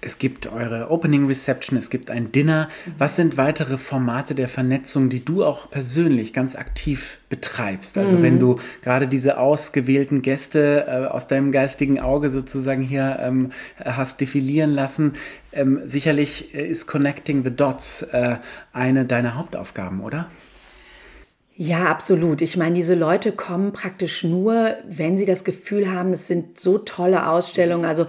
[0.00, 2.68] Es gibt eure Opening Reception, es gibt ein Dinner.
[2.98, 7.98] Was sind weitere Formate der Vernetzung, die du auch persönlich ganz aktiv betreibst?
[7.98, 8.22] Also mhm.
[8.22, 13.52] wenn du gerade diese ausgewählten Gäste äh, aus deinem geistigen Auge sozusagen hier ähm,
[13.84, 15.14] hast defilieren lassen,
[15.52, 18.36] ähm, sicherlich ist Connecting the Dots äh,
[18.72, 20.28] eine deiner Hauptaufgaben, oder?
[21.60, 22.40] Ja, absolut.
[22.40, 26.78] Ich meine, diese Leute kommen praktisch nur, wenn sie das Gefühl haben, es sind so
[26.78, 27.84] tolle Ausstellungen.
[27.84, 28.06] Also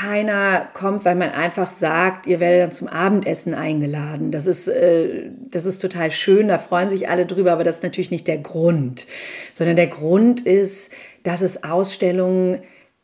[0.00, 4.30] keiner kommt, weil man einfach sagt, ihr werdet dann zum Abendessen eingeladen.
[4.30, 7.82] Das ist, äh, das ist total schön, da freuen sich alle drüber, aber das ist
[7.82, 9.06] natürlich nicht der Grund,
[9.52, 12.58] sondern der Grund ist, dass es Ausstellungen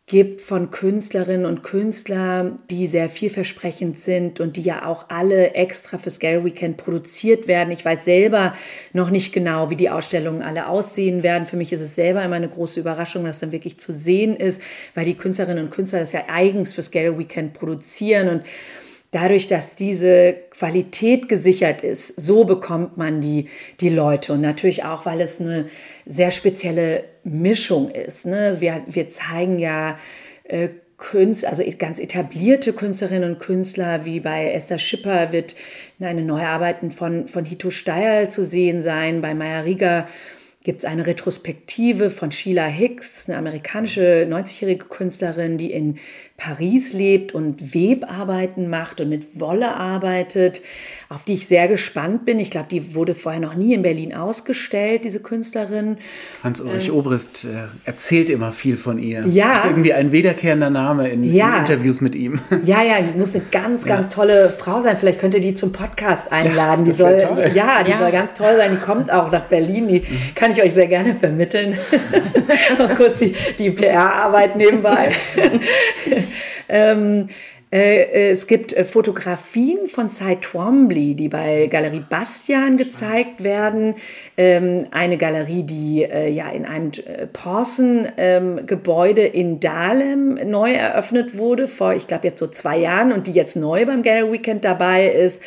[0.07, 5.99] gibt von Künstlerinnen und Künstlern, die sehr vielversprechend sind und die ja auch alle extra
[5.99, 7.73] fürs Gallery Weekend produziert werden.
[7.73, 8.55] Ich weiß selber
[8.93, 11.45] noch nicht genau, wie die Ausstellungen alle aussehen werden.
[11.45, 14.63] Für mich ist es selber immer eine große Überraschung, dass dann wirklich zu sehen ist,
[14.95, 18.43] weil die Künstlerinnen und Künstler das ja eigens fürs Gallery Weekend produzieren und
[19.17, 23.49] dadurch, dass diese Qualität gesichert ist, so bekommt man die,
[23.81, 24.35] die Leute.
[24.35, 25.67] Und natürlich auch, weil es eine
[26.05, 28.27] sehr spezielle Mischung ist.
[28.27, 28.57] Ne?
[28.61, 29.99] Wir, wir zeigen ja
[30.45, 35.57] äh, Künstler, also ganz etablierte Künstlerinnen und Künstler, wie bei Esther Schipper wird
[35.99, 40.07] eine Neuarbeiten von, von Hito Steyer zu sehen sein, bei Maya Rieger
[40.67, 45.99] gibt es eine Retrospektive von Sheila Hicks, eine amerikanische 90-jährige Künstlerin, die in
[46.37, 50.63] Paris lebt und Webarbeiten macht und mit Wolle arbeitet,
[51.09, 52.39] auf die ich sehr gespannt bin.
[52.39, 55.99] Ich glaube, die wurde vorher noch nie in Berlin ausgestellt, diese Künstlerin.
[56.43, 57.49] Hans-Ulrich ähm, Obrist äh,
[57.85, 59.25] erzählt immer viel von ihr.
[59.27, 59.49] Ja.
[59.49, 61.55] Das ist irgendwie ein wiederkehrender Name in, ja.
[61.55, 62.41] in Interviews mit ihm.
[62.65, 64.15] Ja, ja, die muss eine ganz, ganz ja.
[64.15, 64.97] tolle Frau sein.
[64.97, 66.85] Vielleicht könnt ihr die zum Podcast einladen.
[66.85, 67.19] Ja, die soll,
[67.55, 67.99] ja, die ja.
[67.99, 68.73] soll ganz toll sein.
[68.73, 69.87] Die kommt auch nach Berlin.
[69.87, 70.35] Die mhm.
[70.35, 71.77] kann ich euch sehr gerne vermitteln.
[72.79, 75.13] Noch kurz die, die PR-Arbeit nebenbei.
[76.69, 83.95] ähm, äh, es gibt äh, Fotografien von Cy Twombly, die bei Galerie Bastian gezeigt werden.
[84.37, 86.93] Ähm, eine Galerie, die äh, ja in einem
[87.33, 93.27] Porsen-Gebäude ähm, in Dahlem neu eröffnet wurde, vor, ich glaube, jetzt so zwei Jahren und
[93.27, 95.43] die jetzt neu beim Gallery Weekend dabei ist.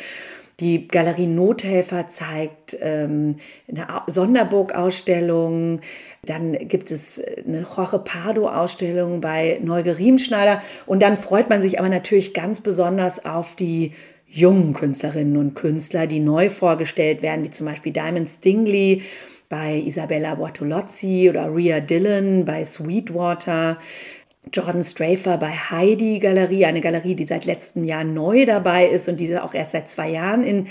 [0.60, 3.36] Die Galerie Nothelfer zeigt ähm,
[3.66, 5.80] eine Sonderburg-Ausstellung.
[6.30, 10.62] Dann gibt es eine Jorge Pardo-Ausstellung bei Neuge Riemschneider.
[10.86, 13.92] Und dann freut man sich aber natürlich ganz besonders auf die
[14.28, 19.02] jungen Künstlerinnen und Künstler, die neu vorgestellt werden, wie zum Beispiel Diamond Stingley
[19.48, 23.78] bei Isabella Bortolozzi oder Rhea Dillon bei Sweetwater.
[24.52, 29.18] Jordan Strafer bei Heidi Galerie, eine Galerie, die seit letztem Jahr neu dabei ist und
[29.20, 30.68] diese auch erst seit zwei Jahren in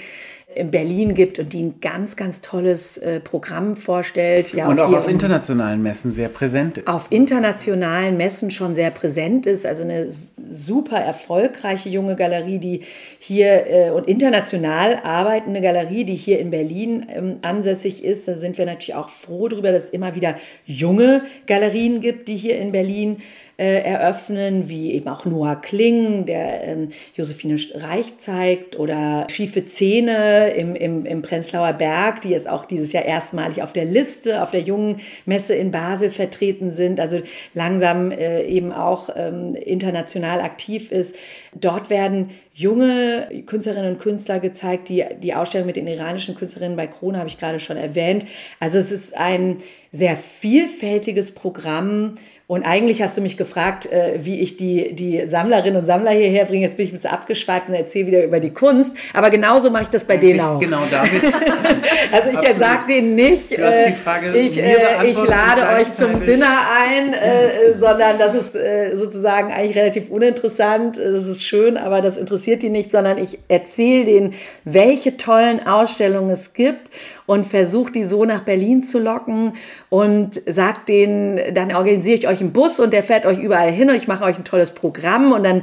[0.55, 4.51] in Berlin gibt und die ein ganz, ganz tolles äh, Programm vorstellt.
[4.53, 6.87] Ja, und auch auf internationalen Messen sehr präsent ist.
[6.87, 9.65] Auf internationalen Messen schon sehr präsent ist.
[9.65, 10.07] Also eine
[10.47, 12.81] super erfolgreiche junge Galerie, die
[13.19, 18.27] hier äh, und international arbeitende Galerie, die hier in Berlin ähm, ansässig ist.
[18.27, 20.35] Da sind wir natürlich auch froh darüber, dass es immer wieder
[20.65, 23.17] junge Galerien gibt, die hier in Berlin
[23.59, 30.51] äh, eröffnen, wie eben auch Noah Kling, der ähm, Josephine Reich zeigt, oder Schiefe Zähne
[30.51, 34.51] im, im, im Prenzlauer Berg, die jetzt auch dieses Jahr erstmalig auf der Liste, auf
[34.51, 37.21] der jungen Messe in Basel vertreten sind, also
[37.53, 41.13] langsam äh, eben auch ähm, international aktiv ist.
[41.53, 44.87] Dort werden junge Künstlerinnen und Künstler gezeigt.
[44.87, 48.25] Die, die Ausstellung mit den iranischen Künstlerinnen bei Krone habe ich gerade schon erwähnt.
[48.61, 49.57] Also es ist ein
[49.91, 52.15] sehr vielfältiges Programm
[52.49, 56.45] und eigentlich hast du mich gefragt, äh, wie ich die, die Sammlerinnen und Sammler hierher
[56.45, 56.65] bringe.
[56.65, 58.97] Jetzt bin ich ein bisschen abgeschweift und erzähle wieder über die Kunst.
[59.13, 60.59] Aber genauso mache ich das bei eigentlich denen auch.
[60.59, 61.11] Genau damit.
[62.11, 63.91] also ich sage denen nicht, äh,
[64.33, 68.57] ich, äh, ich lade euch zum Dinner ein, äh, sondern das ist
[68.97, 70.97] sozusagen eigentlich relativ uninteressant.
[70.97, 74.33] Das ist schön, aber das interessiert die nicht, sondern ich erzähle denen,
[74.63, 76.89] welche tollen Ausstellungen es gibt
[77.29, 79.53] und versucht die so nach Berlin zu locken
[79.89, 83.87] und sagt denen, dann organisiere ich euch einen Bus und der fährt euch überall hin
[83.87, 85.61] und ich mache euch ein tolles Programm und dann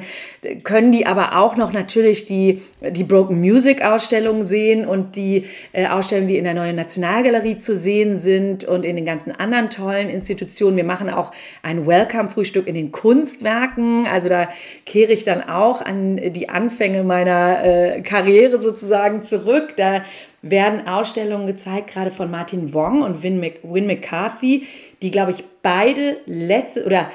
[0.63, 5.89] können die aber auch noch natürlich die, die Broken Music Ausstellung sehen und die äh,
[5.89, 10.09] Ausstellungen, die in der neuen Nationalgalerie zu sehen sind und in den ganzen anderen tollen
[10.09, 10.77] Institutionen.
[10.77, 11.33] Wir machen auch
[11.65, 14.07] ein Welcome-Frühstück in den Kunstwerken.
[14.07, 14.49] Also da
[14.85, 19.75] kehre ich dann auch an die Anfänge meiner äh, Karriere sozusagen zurück.
[19.77, 20.03] Da
[20.51, 24.67] werden Ausstellungen gezeigt, gerade von Martin Wong und Win, Mc, Win McCarthy,
[25.03, 27.11] die, glaube ich, beide letzte oder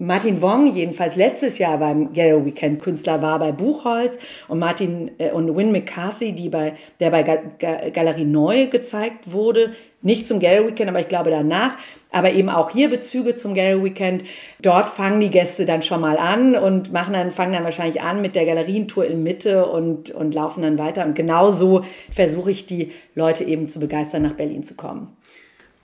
[0.00, 4.16] Martin Wong jedenfalls letztes Jahr beim Gallery Weekend Künstler war bei Buchholz
[4.46, 9.74] und Martin äh, und Win McCarthy, die bei, der bei Gal Galerie Neu gezeigt wurde,
[10.00, 11.76] nicht zum Gallery Weekend, aber ich glaube danach,
[12.10, 14.24] aber eben auch hier Bezüge zum Gallery Weekend.
[14.60, 18.20] Dort fangen die Gäste dann schon mal an und machen dann, fangen dann wahrscheinlich an
[18.22, 21.04] mit der Galerientour in Mitte und, und laufen dann weiter.
[21.04, 25.16] Und genau so versuche ich die Leute eben zu begeistern, nach Berlin zu kommen.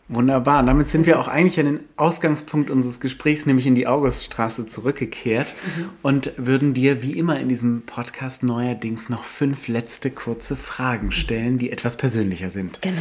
[0.09, 0.61] Wunderbar.
[0.61, 4.67] Und damit sind wir auch eigentlich an den Ausgangspunkt unseres Gesprächs, nämlich in die Auguststraße
[4.67, 5.91] zurückgekehrt mhm.
[6.03, 11.57] und würden dir wie immer in diesem Podcast neuerdings noch fünf letzte kurze Fragen stellen,
[11.57, 12.83] die etwas persönlicher sind.
[12.83, 13.01] Genau.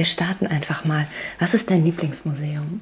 [0.00, 1.06] Wir starten einfach mal.
[1.40, 2.80] Was ist dein Lieblingsmuseum?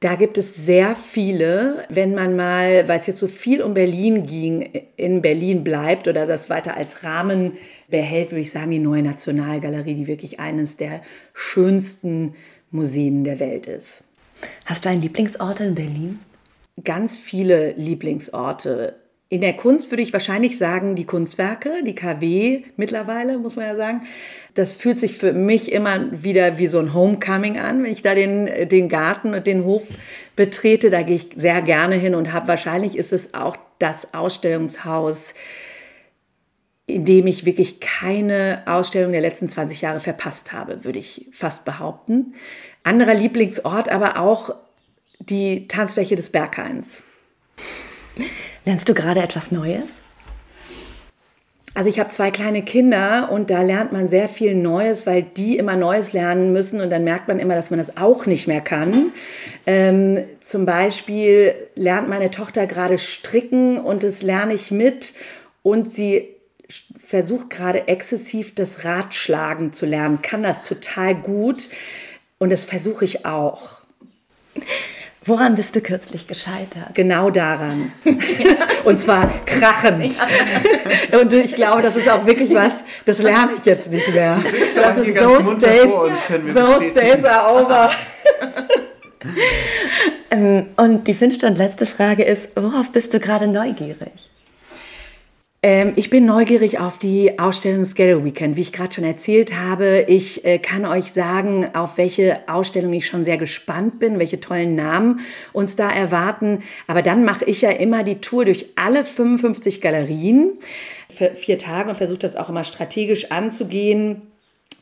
[0.00, 1.84] Da gibt es sehr viele.
[1.90, 6.24] Wenn man mal, weil es jetzt so viel um Berlin ging, in Berlin bleibt oder
[6.24, 11.02] das weiter als Rahmen behält, würde ich sagen, die Neue Nationalgalerie, die wirklich eines der
[11.34, 12.36] schönsten
[12.70, 14.04] Museen der Welt ist.
[14.64, 16.20] Hast du einen Lieblingsort in Berlin?
[16.82, 18.94] Ganz viele Lieblingsorte.
[19.32, 23.76] In der Kunst würde ich wahrscheinlich sagen, die Kunstwerke, die KW mittlerweile, muss man ja
[23.76, 24.02] sagen.
[24.52, 28.14] Das fühlt sich für mich immer wieder wie so ein Homecoming an, wenn ich da
[28.14, 29.84] den, den Garten und den Hof
[30.36, 30.90] betrete.
[30.90, 35.32] Da gehe ich sehr gerne hin und habe wahrscheinlich ist es auch das Ausstellungshaus,
[36.84, 41.64] in dem ich wirklich keine Ausstellung der letzten 20 Jahre verpasst habe, würde ich fast
[41.64, 42.34] behaupten.
[42.82, 44.54] Anderer Lieblingsort aber auch
[45.20, 47.02] die Tanzfläche des Berghains.
[48.64, 49.88] Lernst du gerade etwas Neues?
[51.74, 55.56] Also ich habe zwei kleine Kinder und da lernt man sehr viel Neues, weil die
[55.56, 58.60] immer Neues lernen müssen und dann merkt man immer, dass man das auch nicht mehr
[58.60, 59.12] kann.
[59.66, 65.14] Ähm, zum Beispiel lernt meine Tochter gerade stricken und das lerne ich mit
[65.62, 66.28] und sie
[66.98, 71.68] versucht gerade exzessiv das Radschlagen zu lernen, kann das total gut
[72.38, 73.81] und das versuche ich auch.
[75.32, 76.92] Woran bist du kürzlich gescheitert?
[76.92, 77.90] Genau daran.
[78.84, 80.12] Und zwar krachend.
[81.10, 81.18] Ja.
[81.20, 84.38] Und ich glaube, das ist auch wirklich was, das lerne ich jetzt nicht mehr.
[84.74, 85.90] Das ist those days,
[86.54, 87.90] those days are over.
[90.32, 94.31] Ähm, und die fünfte und letzte Frage ist, worauf bist du gerade neugierig?
[95.64, 98.56] Ähm, ich bin neugierig auf die Ausstellung Scale Weekend.
[98.56, 103.06] Wie ich gerade schon erzählt habe, ich äh, kann euch sagen, auf welche Ausstellung ich
[103.06, 105.20] schon sehr gespannt bin, welche tollen Namen
[105.52, 106.64] uns da erwarten.
[106.88, 110.58] Aber dann mache ich ja immer die Tour durch alle 55 Galerien
[111.08, 114.22] für vier Tage und versuche das auch immer strategisch anzugehen,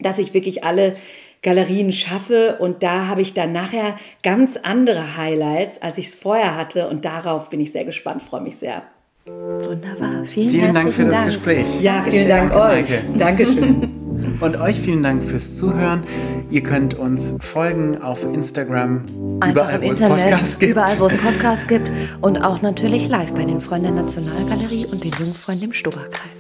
[0.00, 0.96] dass ich wirklich alle
[1.42, 2.56] Galerien schaffe.
[2.58, 6.88] Und da habe ich dann nachher ganz andere Highlights, als ich es vorher hatte.
[6.88, 8.82] Und darauf bin ich sehr gespannt, freue mich sehr.
[9.66, 10.24] Wunderbar.
[10.24, 11.26] Vielen, vielen Dank für das Dank.
[11.26, 11.66] Gespräch.
[11.80, 12.86] Ja, vielen Dank euch.
[13.16, 13.90] Dankeschön.
[14.40, 16.02] Und euch vielen Dank fürs Zuhören.
[16.50, 19.04] Ihr könnt uns folgen auf Instagram,
[19.40, 20.72] Einfach überall, im wo Internet, es Podcasts gibt.
[20.72, 25.04] überall, wo es Podcasts gibt und auch natürlich live bei den Freunden der Nationalgalerie und
[25.04, 26.39] den Jungfreunden im Stubakreis.